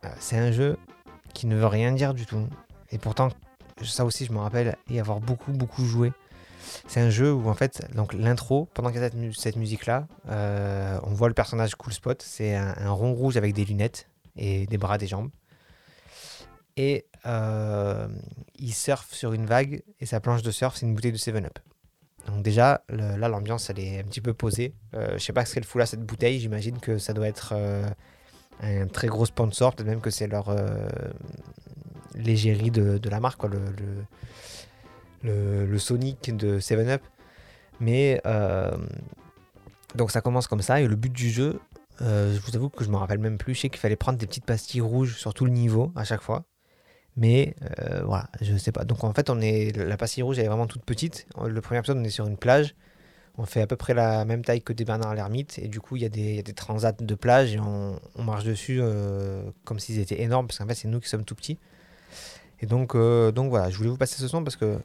Euh, 0.06 0.10
c'est 0.18 0.38
un 0.38 0.52
jeu 0.52 0.78
qui 1.34 1.46
ne 1.46 1.58
veut 1.58 1.68
rien 1.68 1.92
dire 1.92 2.14
du 2.14 2.26
tout. 2.26 2.48
Et 2.92 2.98
pourtant, 2.98 3.30
ça 3.84 4.06
aussi 4.06 4.26
je 4.26 4.32
me 4.32 4.40
rappelle 4.40 4.78
y 4.90 5.00
avoir 5.00 5.20
beaucoup 5.20 5.52
beaucoup 5.52 5.84
joué. 5.84 6.14
C'est 6.88 7.02
un 7.02 7.10
jeu 7.10 7.34
où 7.34 7.50
en 7.50 7.54
fait, 7.54 7.86
donc 7.96 8.14
l'intro, 8.14 8.70
pendant 8.74 8.92
qu'il 8.92 9.02
y 9.02 9.04
a 9.04 9.10
cette, 9.34 9.58
musique 9.58 9.86
là, 9.86 10.08
euh, 10.30 11.00
on 11.04 11.14
voit 11.14 11.28
le 11.28 11.34
personnage 11.34 11.76
Cool 11.76 11.94
Spot. 11.94 12.22
C'est 12.22 12.56
un, 12.56 12.90
rond 12.90 13.14
rouge 13.14 13.36
avec 13.36 13.54
des 13.54 13.66
lunettes 13.66 14.10
et 14.38 14.68
des 14.68 14.78
bras, 14.78 14.98
des 14.98 15.08
jambes. 15.08 15.30
Et 16.78 17.08
il 18.56 18.74
surfe 18.74 19.14
sur 19.14 19.34
une 19.34 19.46
vague 19.46 19.84
et 20.00 20.06
sa 20.06 20.22
planche 20.22 20.44
de 20.44 20.52
surf 20.52 20.78
c'est 20.78 20.86
une 20.86 20.96
bouteille 20.96 21.12
de 21.12 21.18
7-Up. 21.18 21.60
Donc 22.28 22.44
déjà, 22.44 22.84
là, 22.90 23.30
l'ambiance, 23.30 23.70
elle 23.70 23.80
est 23.80 24.00
un 24.00 24.04
petit 24.04 24.22
peu 24.22 24.34
posée. 24.34 24.74
Euh, 24.94 25.14
je 25.14 25.24
sais 25.24 25.34
pas 25.34 25.46
ce 25.46 25.54
qu'elle 25.54 25.64
fout 25.64 25.80
là, 25.80 25.86
cette 25.86 26.04
bouteille. 26.04 26.40
J'imagine 26.40 26.78
que 26.80 26.98
ça 26.98 27.14
doit 27.14 27.28
être 27.28 27.54
euh, 27.56 27.88
un 28.62 28.88
très 28.88 29.08
gros 29.08 29.26
sponsor. 29.26 29.74
Peut-être 29.74 29.88
même 29.88 30.02
que 30.02 30.10
c'est 30.10 30.28
leur 30.28 30.50
euh, 30.50 30.88
l'égérie 32.16 32.70
de, 32.70 33.10
la 33.10 33.20
marque, 33.22 33.42
le, 35.24 35.78
Sonic 35.78 36.36
de 36.36 36.60
7-Up. 36.60 37.02
Mais 37.80 38.22
euh, 38.26 38.76
donc 39.96 40.12
ça 40.12 40.20
commence 40.20 40.48
comme 40.48 40.62
ça. 40.62 40.82
Et 40.82 40.88
le 40.88 40.96
but 40.98 41.14
du 41.14 41.30
jeu, 41.30 41.62
je 42.02 42.40
vous 42.46 42.58
avoue 42.58 42.70
que 42.70 42.84
je 42.84 42.90
me 42.90 42.98
rappelle 42.98 43.20
même 43.20 43.38
plus. 43.38 43.56
Je 43.56 43.62
sais 43.62 43.70
qu'il 43.70 43.80
fallait 43.80 43.96
prendre 43.96 44.18
des 44.18 44.28
petites 44.28 44.46
pastilles 44.46 44.82
rouges 44.82 45.16
sur 45.16 45.34
tout 45.34 45.46
le 45.46 45.52
niveau 45.52 45.94
à 45.96 46.04
chaque 46.04 46.22
fois. 46.22 46.44
Mais 47.18 47.56
euh, 47.64 48.04
voilà, 48.06 48.30
je 48.42 48.56
sais 48.58 48.72
pas. 48.72 48.86
Donc 48.86 49.04
en 49.04 49.12
fait, 49.12 49.32
on 49.32 49.42
est 49.42 49.76
la 49.76 49.98
pastille 49.98 50.22
rouge, 50.22 50.38
elle 50.38 50.46
est 50.46 50.50
vraiment 50.50 50.68
toute 50.68 50.84
petite. 50.84 51.26
Le 51.44 51.60
premier 51.62 51.80
épisode, 51.80 51.98
on 51.98 52.04
est 52.04 52.12
sur 52.12 52.28
une 52.28 52.38
plage. 52.38 52.76
On 53.40 53.46
fait 53.46 53.62
à 53.62 53.68
peu 53.68 53.76
près 53.76 53.94
la 53.94 54.24
même 54.24 54.44
taille 54.44 54.62
que 54.62 54.72
des 54.72 54.86
Bernard 54.86 55.16
l'ermite. 55.16 55.60
Et 55.60 55.68
du 55.68 55.80
coup, 55.80 55.96
il 55.96 56.04
y, 56.04 56.06
a 56.06 56.10
des, 56.10 56.44
des 56.44 56.54
transats 56.54 56.92
de 56.92 57.16
plage 57.16 57.56
et 57.56 57.60
on, 57.60 58.00
marche 58.24 58.44
dessus 58.44 58.80
euh, 58.82 59.44
comme 59.66 59.80
s'ils 59.80 60.00
étaient 60.00 60.22
énormes. 60.22 60.48
Parce 60.48 60.60
qu'en 60.60 60.68
fait, 60.68 60.76
c'est 60.76 60.88
nous 60.88 61.00
qui 61.00 61.10
sommes 61.10 61.26
tout 61.26 61.36
petits. 61.36 61.58
Et 62.62 62.68
donc, 62.68 62.94
euh, 62.94 63.32
donc 63.32 63.50
voilà, 63.50 63.72
je 63.72 63.78
voulais 63.78 63.90
vous 63.90 63.98
passer 63.98 64.20
ce 64.20 64.28
son 64.28 64.44
parce 64.44 64.56
que 64.56 64.78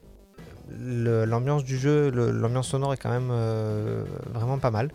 l'ambiance 0.70 1.64
du 1.64 1.76
jeu, 1.76 2.10
l'ambiance 2.10 2.68
sonore 2.68 2.94
est 2.94 2.98
quand 2.98 3.10
même 3.10 3.30
vraiment 4.32 4.58
pas 4.58 4.70
mal. 4.70 4.90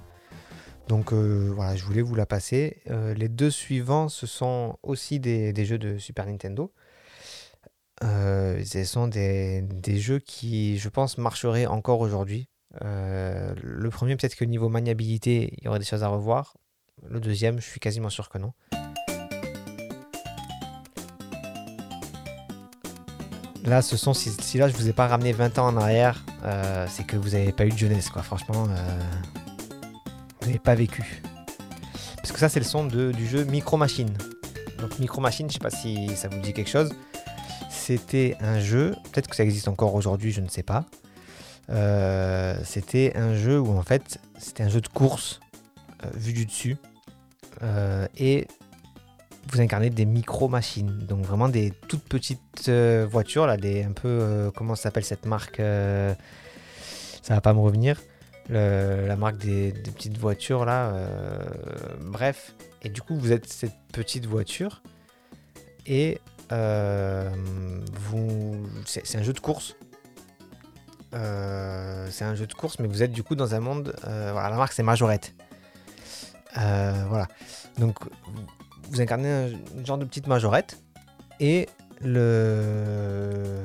Donc 0.88 1.14
voilà, 1.14 1.76
je 1.76 1.84
voulais 1.84 2.02
vous 2.02 2.16
la 2.16 2.26
passer. 2.26 2.78
les 3.16 3.30
deux 3.30 3.52
suivants, 3.52 4.10
ce 4.10 4.26
sont 4.26 4.78
aussi 4.82 5.20
des, 5.20 5.54
des 5.54 5.66
jeux 5.66 5.78
de 5.78 6.00
Super 6.00 6.26
Nintendo. 6.26 6.72
Ce 8.02 8.84
sont 8.86 9.08
des, 9.08 9.62
des, 9.62 10.00
jeux 10.00 10.20
qui, 10.20 10.78
je 10.78 10.90
pense, 10.90 11.18
marcheraient 11.18 11.66
encore 11.66 12.02
aujourd'hui. 12.02 12.48
le 12.82 13.90
premier, 13.90 14.16
peut-être 14.16 14.36
que 14.36 14.46
niveau 14.46 14.70
maniabilité, 14.70 15.54
il 15.58 15.66
y 15.66 15.68
aurait 15.68 15.80
des 15.80 15.86
choses 15.86 16.04
à 16.04 16.08
revoir. 16.08 16.56
Le 17.08 17.20
deuxième, 17.20 17.60
je 17.60 17.66
suis 17.66 17.80
quasiment 17.80 18.10
sûr 18.10 18.30
que 18.30 18.38
non. 18.38 18.54
Là, 23.68 23.82
ce 23.82 23.98
son, 23.98 24.14
si, 24.14 24.58
là 24.58 24.70
je 24.70 24.74
vous 24.78 24.88
ai 24.88 24.94
pas 24.94 25.08
ramené 25.08 25.34
20 25.34 25.60
ans 25.60 25.68
en 25.68 25.76
arrière, 25.76 26.24
euh, 26.46 26.86
c'est 26.90 27.06
que 27.06 27.18
vous 27.18 27.32
n'avez 27.32 27.52
pas 27.52 27.66
eu 27.66 27.70
de 27.70 27.78
jeunesse, 27.78 28.10
quoi. 28.10 28.24
Franchement, 28.24 28.66
euh, 28.70 29.00
vous 30.40 30.48
n'avez 30.48 30.60
pas 30.60 30.74
vécu. 30.74 31.22
Parce 32.16 32.32
que 32.32 32.40
ça, 32.40 32.48
c'est 32.48 32.62
le 32.62 32.66
son 32.66 32.86
du 32.86 33.28
jeu 33.28 33.44
Micro 33.44 33.76
Machine. 33.76 34.18
Donc 34.80 34.98
Micro 35.00 35.20
Machine, 35.20 35.50
je 35.50 35.56
sais 35.56 35.60
pas 35.60 35.70
si 35.70 36.08
ça 36.16 36.30
vous 36.30 36.40
dit 36.40 36.54
quelque 36.54 36.70
chose. 36.70 36.94
C'était 37.88 38.36
un 38.42 38.60
jeu, 38.60 38.96
peut-être 39.12 39.30
que 39.30 39.36
ça 39.36 39.44
existe 39.44 39.70
encore 39.70 39.96
aujourd'hui, 39.96 40.32
je 40.32 40.42
ne 40.42 40.50
sais 40.50 40.64
pas. 40.64 40.86
Euh, 41.70 42.58
c'était 42.66 43.16
un 43.16 43.34
jeu 43.34 43.60
où 43.60 43.78
en 43.78 43.82
fait, 43.82 44.20
c'était 44.38 44.64
un 44.64 44.70
jeu 44.70 44.82
de 44.82 44.88
course 44.90 45.40
vu 46.16 46.34
du 46.34 46.46
dessus. 46.46 46.76
et 48.18 48.48
vous 49.52 49.62
incarnez 49.62 49.90
des 49.90 50.06
micro-machines, 50.06 51.06
donc 51.08 51.26
vraiment 51.26 51.50
des 51.50 51.72
toutes 51.88 52.04
petites 52.04 52.68
euh, 52.68 53.08
voitures, 53.10 53.48
là, 53.48 53.58
des 53.58 53.84
un 53.84 53.92
peu, 53.92 54.08
euh, 54.08 54.52
comment 54.52 54.76
s'appelle 54.76 55.06
cette 55.06 55.26
marque 55.26 55.60
euh, 55.60 56.14
Ça 57.22 57.36
va 57.36 57.42
pas 57.42 57.54
me 57.54 57.60
revenir. 57.60 58.02
la 58.50 59.16
marque 59.16 59.38
des, 59.38 59.72
petites 59.72 60.18
voitures, 60.18 60.66
là. 60.66 60.94
bref. 62.02 62.54
Et 62.84 62.90
du 62.90 63.02
coup, 63.02 63.16
vous 63.16 63.32
êtes 63.32 63.48
cette 63.48 63.78
petite 63.92 64.26
voiture 64.26 64.82
et 65.86 66.20
vous, 66.50 68.68
c'est 68.86 69.18
un 69.18 69.24
jeu 69.24 69.34
de 69.34 69.40
course. 69.40 69.76
c'est 71.12 72.26
un 72.26 72.36
jeu 72.36 72.48
de 72.48 72.54
course, 72.54 72.80
mais 72.80 72.88
vous 72.88 73.04
êtes 73.04 73.12
du 73.12 73.24
coup 73.24 73.36
dans 73.36 73.56
un 73.56 73.60
monde. 73.60 73.96
voilà, 74.04 74.50
la 74.50 74.58
marque 74.58 74.74
c'est 74.74 74.84
Majorette. 74.84 75.34
voilà. 76.56 77.28
Donc 77.78 77.98
vous 78.90 79.02
incarnez 79.02 79.30
un, 79.30 79.86
genre 79.86 79.98
de 79.98 80.06
petite 80.06 80.28
majorette 80.28 80.82
et 81.40 81.68
le, 82.02 83.64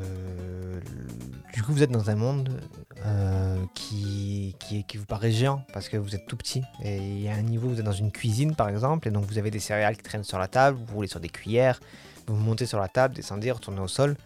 du 1.54 1.62
coup 1.62 1.72
vous 1.72 1.82
êtes 1.82 1.90
dans 1.90 2.10
un 2.10 2.14
monde 2.14 2.60
euh, 3.04 3.56
qui, 3.74 4.56
qui, 4.58 4.84
qui, 4.84 4.96
vous 4.96 5.04
paraît 5.04 5.32
géant 5.32 5.64
parce 5.72 5.88
que 5.88 5.96
vous 5.96 6.14
êtes 6.14 6.26
tout 6.26 6.36
petit 6.36 6.62
et 6.82 6.96
il 6.96 7.20
y 7.20 7.28
a 7.28 7.34
un 7.34 7.42
niveau 7.42 7.68
vous 7.68 7.78
êtes 7.78 7.84
dans 7.84 7.92
une 7.92 8.12
cuisine 8.12 8.54
par 8.54 8.68
exemple 8.68 9.08
et 9.08 9.10
donc 9.10 9.24
vous 9.24 9.38
avez 9.38 9.50
des 9.50 9.58
céréales 9.58 9.96
qui 9.96 10.02
traînent 10.02 10.24
sur 10.24 10.38
la 10.38 10.48
table 10.48 10.78
vous 10.86 10.94
roulez 10.94 11.08
sur 11.08 11.20
des 11.20 11.28
cuillères 11.28 11.80
vous 12.26 12.37
montez 12.37 12.66
sur 12.66 12.78
la 12.78 12.88
table 12.88 13.14
descendez 13.14 13.50
retournez 13.50 13.80
au 13.80 13.88
sol 13.88 14.16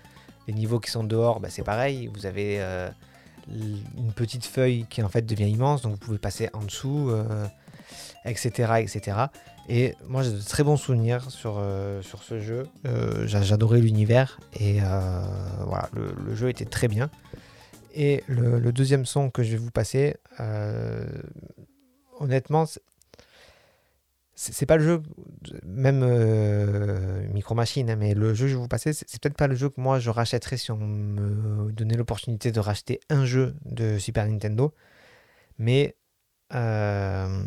les 0.46 0.54
niveaux 0.54 0.80
qui 0.80 0.90
sont 0.90 1.04
dehors 1.04 1.40
bah, 1.40 1.48
c'est 1.50 1.62
pareil 1.62 2.11
vous 2.12 2.26
avez 2.26 2.61
euh, 2.61 2.88
une 3.48 4.12
petite 4.14 4.44
feuille 4.44 4.87
qui 4.88 5.02
en 5.02 5.09
fait 5.09 5.22
devient 5.22 5.48
immense 5.48 5.82
donc 5.82 5.92
vous 5.92 5.98
pouvez 5.98 6.18
passer 6.18 6.50
en 6.52 6.61
dessous 6.61 7.11
etc 8.24 8.66
euh, 8.70 8.76
etc 8.76 9.16
et 9.68 9.94
moi 10.06 10.22
j'ai 10.22 10.32
de 10.32 10.40
très 10.40 10.62
bons 10.62 10.76
souvenirs 10.76 11.30
sur, 11.30 11.56
euh, 11.59 12.00
sur 12.02 12.22
ce 12.22 12.38
jeu. 12.38 12.68
J'adorais 13.24 13.80
l'univers 13.80 14.38
et 14.54 14.78
voilà, 14.78 15.88
le, 15.92 16.37
jeu 16.37 16.48
était 16.48 16.64
très 16.64 16.87
bien. 16.87 17.11
Et 17.92 18.22
le, 18.28 18.70
deuxième 18.70 19.06
son 19.06 19.28
que 19.28 19.42
je 19.42 19.50
vais 19.52 19.56
vous 19.56 19.72
passer, 19.72 20.18
honnêtement, 22.20 22.64
c'est 24.37 24.66
pas 24.66 24.77
le 24.77 24.85
jeu, 24.85 25.03
même 25.64 26.05
Micro 27.33 27.55
Machine, 27.55 27.90
hein, 27.90 27.96
mais 27.96 28.14
le 28.14 28.35
jeu 28.35 28.44
que 28.44 28.51
je 28.51 28.55
vais 28.55 28.61
vous 28.61 28.68
passer, 28.68 28.92
c'est 28.92 29.20
peut-être 29.20 29.37
pas 29.37 29.46
le 29.46 29.55
jeu 29.57 29.70
que 29.70 29.81
moi 29.81 29.99
je 29.99 30.11
rachèterais 30.11 30.59
si 30.59 30.70
on 30.70 30.77
me 30.77 31.72
donnait 31.72 31.96
l'opportunité 31.96 32.53
de 32.53 32.61
racheter 32.61 33.01
un 33.09 33.25
jeu 33.25 33.57
de 33.64 33.99
Super 33.99 34.27
Nintendo. 34.27 34.75
Mais 35.59 35.96
euh, 36.55 37.44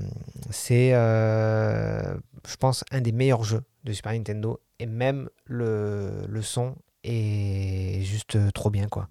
c'est, 0.50 0.94
euh, 0.94 2.16
je 2.48 2.56
pense, 2.58 2.84
un 2.92 3.02
des 3.02 3.12
meilleurs 3.12 3.44
jeux 3.44 3.64
de 3.84 3.94
Super 3.94 4.14
Nintendo. 4.14 4.60
Et 4.80 4.86
même 4.86 5.30
le, 5.46 6.26
le 6.28 6.42
son 6.42 6.76
est 7.04 8.02
juste 8.04 8.52
trop 8.54 8.70
bien, 8.70 8.88
quoi. 8.88 9.10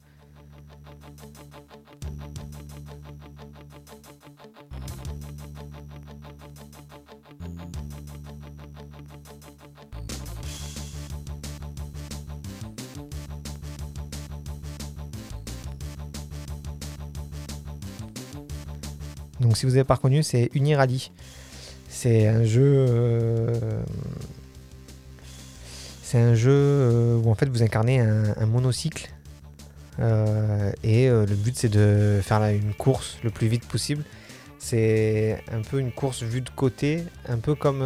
Donc 19.40 19.56
si 19.56 19.66
vous 19.66 19.72
n'avez 19.72 19.84
pas 19.84 19.94
reconnu, 19.94 20.22
c'est 20.22 20.50
Unirally. 20.54 21.10
C'est 21.88 22.26
un 22.26 22.44
jeu. 22.44 22.86
Euh, 22.88 23.82
c'est 26.02 26.18
un 26.18 26.34
jeu 26.34 26.50
euh, 26.52 27.16
où 27.16 27.30
en 27.30 27.34
fait 27.34 27.48
vous 27.48 27.62
incarnez 27.62 28.00
un, 28.00 28.46
monocycle. 28.46 29.10
Euh, 30.00 30.70
et 30.84 31.08
le 31.08 31.34
but 31.34 31.56
c'est 31.56 31.68
de 31.68 32.20
faire 32.22 32.42
une 32.44 32.72
course 32.74 33.18
le 33.24 33.30
plus 33.30 33.48
vite 33.48 33.66
possible. 33.66 34.04
C'est 34.58 35.42
un 35.52 35.62
peu 35.62 35.78
une 35.78 35.92
course 35.92 36.22
vue 36.22 36.40
de 36.40 36.50
côté, 36.50 37.04
un 37.28 37.38
peu 37.38 37.54
comme 37.54 37.82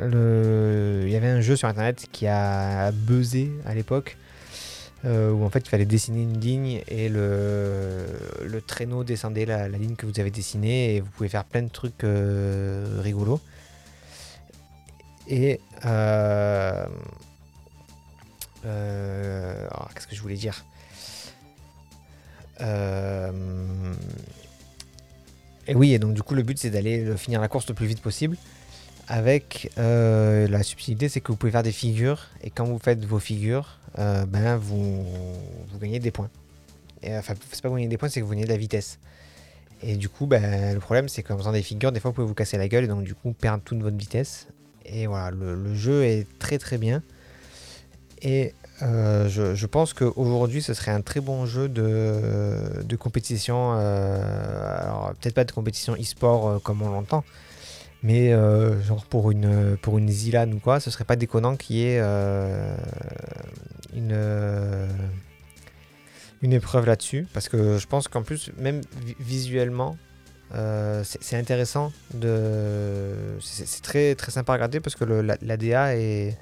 il 0.00 1.08
y 1.08 1.16
avait 1.16 1.28
un 1.28 1.40
jeu 1.40 1.56
sur 1.56 1.68
internet 1.68 2.06
qui 2.12 2.26
a 2.26 2.90
buzzé 2.92 3.50
à 3.64 3.74
l'époque 3.74 4.16
euh, 5.04 5.30
où 5.30 5.44
en 5.44 5.50
fait 5.50 5.60
il 5.60 5.68
fallait 5.68 5.84
dessiner 5.84 6.22
une 6.22 6.40
ligne 6.40 6.82
et 6.88 7.08
le, 7.08 8.04
traîneau 8.66 9.04
descendait 9.04 9.46
la, 9.46 9.68
ligne 9.68 9.94
que 9.94 10.06
vous 10.06 10.18
avez 10.18 10.32
dessinée 10.32 10.96
et 10.96 11.00
vous 11.00 11.08
pouvez 11.10 11.28
faire 11.28 11.44
plein 11.44 11.62
de 11.62 11.68
trucs 11.68 12.02
euh, 12.02 13.00
rigolos. 13.00 13.40
Et 15.28 15.60
euh, 15.84 16.86
qu'est-ce 18.64 20.06
que 20.08 20.16
je 20.16 20.22
voulais 20.22 20.34
dire? 20.36 20.64
Et 25.68 25.74
oui, 25.74 25.92
et 25.92 25.98
donc 26.00 26.14
du 26.14 26.22
coup 26.22 26.34
le 26.34 26.42
but 26.42 26.58
c'est 26.58 26.70
d'aller 26.70 27.16
finir 27.16 27.40
la 27.40 27.46
course 27.46 27.68
le 27.68 27.74
plus 27.74 27.86
vite 27.86 28.00
possible 28.00 28.36
avec 29.08 29.70
la 29.76 30.62
subtilité, 30.62 31.08
c'est 31.08 31.20
que 31.20 31.32
vous 31.32 31.36
pouvez 31.36 31.52
faire 31.52 31.62
des 31.62 31.72
figures 31.72 32.28
et 32.42 32.50
quand 32.50 32.64
vous 32.64 32.78
faites 32.78 33.04
vos 33.04 33.18
figures, 33.18 33.78
euh, 33.98 34.26
ben, 34.26 34.56
vous, 34.56 35.04
vous, 35.04 35.78
gagnez 35.78 35.98
des 35.98 36.10
points. 36.10 36.30
Et, 37.02 37.16
enfin, 37.16 37.34
c'est 37.50 37.62
pas 37.62 37.68
vous 37.68 37.76
gagnez 37.76 37.88
des 37.88 37.96
points, 37.96 38.08
c'est 38.08 38.20
que 38.20 38.24
vous 38.24 38.32
gagnez 38.32 38.44
de 38.44 38.50
la 38.50 38.56
vitesse. 38.56 38.98
Et 39.82 39.96
du 39.96 40.08
coup, 40.08 40.26
ben, 40.26 40.74
le 40.74 40.80
problème, 40.80 41.08
c'est 41.08 41.22
qu'en 41.22 41.36
faisant 41.38 41.52
des 41.52 41.62
figures, 41.62 41.92
des 41.92 42.00
fois, 42.00 42.10
vous 42.10 42.16
pouvez 42.16 42.26
vous 42.26 42.34
casser 42.34 42.58
la 42.58 42.68
gueule 42.68 42.84
et 42.84 42.88
donc, 42.88 43.04
du 43.04 43.14
coup, 43.14 43.32
perdre 43.32 43.62
toute 43.64 43.80
votre 43.80 43.96
vitesse. 43.96 44.48
Et 44.84 45.06
voilà, 45.06 45.30
le, 45.30 45.74
jeu 45.74 46.04
est 46.04 46.26
très 46.38 46.58
très 46.58 46.78
bien. 46.78 47.02
Et 48.22 48.54
euh, 48.82 49.28
je, 49.28 49.54
je, 49.54 49.66
pense 49.66 49.92
qu'aujourd'hui, 49.94 50.62
ce 50.62 50.74
serait 50.74 50.90
un 50.90 51.02
très 51.02 51.20
bon 51.20 51.46
jeu 51.46 51.68
de, 51.68 52.82
de 52.82 52.96
compétition. 52.96 53.74
Euh, 53.76 54.82
alors, 54.82 55.12
peut-être 55.20 55.34
pas 55.34 55.44
de 55.44 55.52
compétition 55.52 55.94
e-sport 55.94 56.60
comme 56.62 56.82
on 56.82 56.90
l'entend, 56.90 57.24
mais 58.02 58.32
euh, 58.32 58.80
genre 58.82 59.04
pour 59.06 59.30
une, 59.30 59.76
pour 59.82 59.98
une 59.98 60.08
Zilan 60.08 60.50
ou 60.52 60.60
quoi, 60.60 60.80
ce 60.80 60.90
serait 60.90 61.04
pas 61.04 61.16
déconnant 61.16 61.56
qu'il 61.56 61.76
y 61.76 61.84
ait 61.84 61.98
euh, 62.00 62.76
une, 63.94 64.12
euh, 64.12 64.86
une 66.42 66.52
épreuve 66.52 66.86
là-dessus. 66.86 67.26
Parce 67.32 67.48
que 67.48 67.78
je 67.78 67.86
pense 67.86 68.08
qu'en 68.08 68.22
plus, 68.22 68.52
même 68.56 68.80
visuellement, 69.18 69.96
c'est 71.02 71.36
intéressant. 71.36 71.92
de 72.14 73.38
C'est 73.40 73.82
très, 73.82 74.14
très 74.14 74.30
sympa 74.30 74.52
à 74.52 74.56
regarder 74.56 74.80
parce 74.80 74.94
que 74.94 75.04
le, 75.04 75.20
la, 75.22 75.56
DA 75.56 75.96
est, 75.96 76.38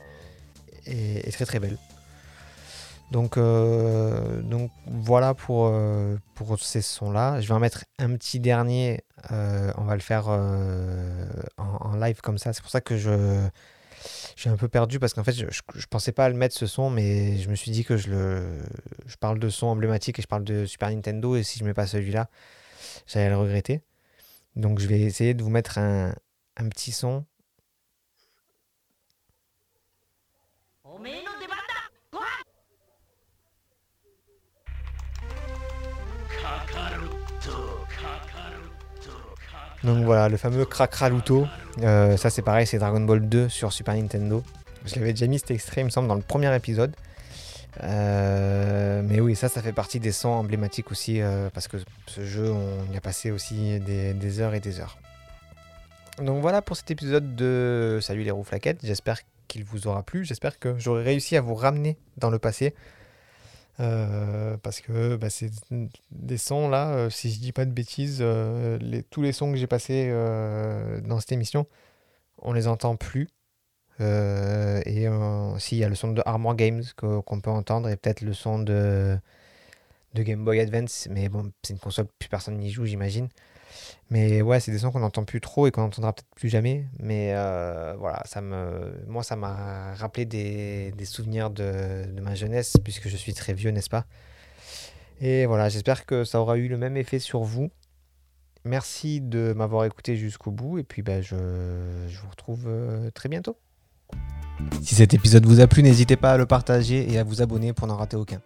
est, 0.87 1.27
est, 1.27 1.33
très 1.33 1.47
très 1.47 1.59
belle. 1.59 1.79
Donc, 3.11 3.39
donc 3.39 4.71
voilà 4.87 5.35
pour, 5.35 5.73
pour 6.35 6.59
ces 6.59 6.83
sons-là. 6.83 7.41
Je 7.41 7.49
vais 7.49 7.55
en 7.55 7.61
mettre 7.61 7.85
un 7.99 8.15
petit 8.17 8.41
dernier 8.41 9.05
euh, 9.33 9.73
on 9.77 9.85
va 9.85 9.95
le 9.95 10.01
faire 10.01 10.27
euh, 10.29 11.27
en, 11.57 11.97
live 11.97 12.21
comme 12.21 12.39
ça. 12.39 12.53
C'est 12.53 12.63
pour 12.63 12.71
ça 12.71 12.81
que 12.81 12.97
je, 12.97 13.49
suis 14.37 14.49
un 14.49 14.57
peu 14.57 14.69
perdu 14.69 14.99
parce 14.99 15.15
qu'en 15.15 15.25
fait, 15.25 15.33
je, 15.33 15.47
je, 15.75 15.87
pensais 15.87 16.13
pas 16.13 16.27
à 16.27 16.29
le 16.29 16.37
mettre 16.37 16.55
ce 16.55 16.67
son, 16.67 16.91
mais 16.91 17.39
je 17.39 17.49
me 17.49 17.55
suis 17.55 17.71
dit 17.71 17.85
que 17.85 17.97
je, 17.97 18.11
le, 18.11 18.59
je 19.07 19.17
parle 19.17 19.39
de 19.39 19.49
son 19.49 19.67
emblématique 19.69 20.19
et 20.19 20.23
je 20.23 20.29
parle 20.29 20.45
de 20.45 20.67
Super 20.67 20.91
Nintendo 20.91 21.37
et 21.37 21.43
si 21.43 21.59
je 21.59 21.65
mets 21.65 21.75
pas 21.75 21.87
celui-là, 21.87 22.29
j'allais 23.07 23.31
le 23.31 23.39
regretter. 23.39 23.83
Donc 24.55 24.79
je 24.79 24.87
vais 24.87 25.01
essayer 25.01 25.35
de 25.35 25.43
vous 25.43 25.51
mettre 25.51 25.79
un, 25.79 26.15
un 26.57 26.69
petit 26.69 26.93
son 26.93 27.25
Donc 39.87 40.05
voilà, 40.05 40.29
le 40.29 40.37
fameux 40.37 40.65
Cracraluto. 40.65 41.47
Euh, 41.83 42.17
ça 42.17 42.29
c'est 42.29 42.43
pareil, 42.43 42.67
c'est 42.67 42.79
Dragon 42.79 43.01
Ball 43.01 43.21
2 43.21 43.49
sur 43.49 43.73
Super 43.73 43.95
Nintendo. 43.95 44.43
Je 44.85 44.97
l'avais 44.97 45.13
déjà 45.13 45.29
mis 45.29 45.39
cet 45.39 45.53
extrait, 45.53 45.83
il 45.83 45.85
me 45.85 45.91
semble, 45.91 46.09
dans 46.09 46.17
le 46.17 46.23
premier 46.23 46.55
épisode. 46.57 46.95
Euh, 47.85 49.01
mais 49.05 49.21
oui, 49.21 49.37
ça, 49.37 49.49
ça 49.49 49.63
fait 49.63 49.73
partie 49.73 50.01
des 50.01 50.11
sons 50.11 50.31
emblématiques 50.31 50.91
aussi, 50.91 51.21
euh, 51.21 51.51
parce 51.55 51.69
que 51.69 51.77
ce 52.09 52.25
jeu, 52.25 52.51
on 52.51 52.93
y 52.93 52.97
a 52.97 53.01
passé 53.01 53.31
aussi 53.31 53.79
des, 53.79 54.41
heures 54.41 54.55
et 54.55 54.61
des 54.61 54.81
heures. 54.81 54.99
Donc 56.19 56.41
voilà 56.41 56.63
pour 56.63 56.77
cet 56.77 56.91
épisode 56.91 57.37
de 57.37 58.01
Salut 58.03 58.25
les 58.25 58.33
roues 58.33 58.43
flaquettes. 58.43 58.81
J'espère 58.83 59.21
qu'il 59.47 59.63
vous 59.63 59.87
aura 59.87 60.03
plu. 60.03 60.25
J'espère 60.25 60.59
que 60.59 60.77
j'aurai 60.79 61.05
réussi 61.05 61.37
à 61.37 61.41
vous 61.41 61.55
ramener 61.55 61.97
dans 62.17 62.31
le 62.31 62.41
passé. 62.41 62.75
Euh, 63.79 64.57
parce 64.63 64.81
que 64.81 65.17
bah, 65.17 65.29
c'est 65.29 65.51
des 66.11 66.39
sons 66.39 66.69
là, 66.69 67.11
si 67.11 67.31
je 67.31 67.41
dis 67.41 67.53
pas 67.53 67.65
de 67.67 67.73
bêtises, 67.73 68.23
les, 68.23 69.03
tous 69.03 69.23
les 69.23 69.33
sons 69.33 69.53
que 69.53 69.59
j'ai 69.59 69.67
passés 69.67 70.11
dans 71.05 71.21
cette 71.21 71.33
émission, 71.33 71.67
on 72.39 72.53
les 72.53 72.69
entend 72.69 72.97
plus. 72.97 73.29
Euh, 74.01 74.83
et 74.85 75.07
s'il 75.59 75.79
y 75.79 75.85
a 75.85 75.89
le 75.89 75.95
son 75.95 76.13
de 76.13 76.23
Armor 76.27 76.55
Games 76.55 76.83
qu'on 76.97 77.41
peut 77.41 77.51
entendre 77.51 77.89
et 77.89 77.97
peut-être 77.97 78.21
le 78.21 78.33
son 78.35 78.59
de, 78.59 79.19
de 80.15 80.23
Game 80.23 80.45
Boy 80.45 80.61
Advance, 80.61 81.09
mais 81.11 81.29
bon, 81.29 81.53
c'est 81.63 81.75
une 81.75 81.79
console, 81.81 82.07
plus 82.19 82.29
personne 82.29 82.59
n'y 82.59 82.71
joue, 82.71 82.87
j'imagine. 82.87 83.29
Mais 84.11 84.43
ouais, 84.43 84.61
c'est 84.61 84.71
des 84.71 84.79
sons 84.79 84.91
qu'on 84.91 85.01
n'entend 85.01 85.25
plus 85.25 85.41
trop 85.41 85.67
et 85.67 85.71
qu'on 85.71 85.83
n'entendra 85.83 86.13
peut-être 86.13 86.35
plus 86.37 86.49
jamais. 86.49 86.87
Mais 87.01 87.33
euh, 87.35 87.95
voilà, 87.99 88.23
ça 88.25 88.41
me, 88.41 89.05
moi, 89.07 89.23
ça 89.23 89.37
m'a 89.37 89.95
rappelé 89.95 90.25
des, 90.25 91.05
souvenirs 91.05 91.51
de, 91.51 92.07
de, 92.13 92.21
ma 92.21 92.35
jeunesse, 92.35 92.75
puisque 92.83 93.09
je 93.09 93.17
suis 93.17 93.35
très 93.35 93.53
vieux, 93.53 93.71
n'est-ce 93.71 93.91
pas? 93.91 94.07
Et 95.21 95.47
voilà, 95.47 95.69
j'espère 95.69 96.07
que 96.07 96.25
ça 96.25 96.41
aura 96.41 96.57
eu 96.57 96.69
le 96.69 96.77
même 96.77 96.97
effet 96.97 97.19
sur 97.19 97.43
vous. 97.43 97.71
Merci 98.65 99.21
de 99.21 99.53
m'avoir 99.57 99.85
écouté 99.85 100.17
jusqu'au 100.17 100.51
bout, 100.51 100.79
et 100.79 100.83
puis 100.83 101.03
ben, 101.03 101.23
je, 101.23 101.37
je 102.09 102.19
vous 102.19 102.29
retrouve 102.29 102.65
euh, 102.67 103.11
très 103.13 103.29
bientôt. 103.29 103.57
Si 104.83 104.95
cet 104.95 105.15
épisode 105.15 105.47
vous 105.47 105.61
a 105.61 105.67
plu, 105.67 105.83
n'hésitez 105.83 106.17
pas 106.17 106.33
à 106.33 106.37
le 106.37 106.47
partager 106.47 107.11
et 107.13 107.19
à 107.19 107.25
vous 107.25 107.43
abonner 107.43 107.73
pour 107.73 107.87
n'en 107.87 107.97
rater 107.97 108.17
aucun. 108.17 108.41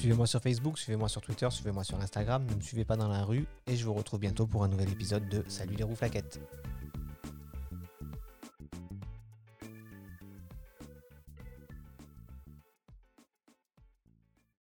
Suivez-moi 0.00 0.26
sur 0.26 0.40
Facebook, 0.40 0.78
suivez-moi 0.78 1.10
sur 1.10 1.20
Twitter, 1.20 1.46
suivez-moi 1.50 1.84
sur 1.84 2.00
Instagram, 2.00 2.42
ne 2.48 2.54
me 2.54 2.62
suivez 2.62 2.86
pas 2.86 2.96
dans 2.96 3.08
la 3.08 3.22
rue 3.22 3.44
et 3.66 3.76
je 3.76 3.84
vous 3.84 3.92
retrouve 3.92 4.18
bientôt 4.18 4.46
pour 4.46 4.64
un 4.64 4.68
nouvel 4.68 4.88
épisode 4.88 5.28
de 5.28 5.44
Salut 5.46 5.74
les 5.74 5.84
roues 5.84 5.94
flaquettes. 5.94 6.40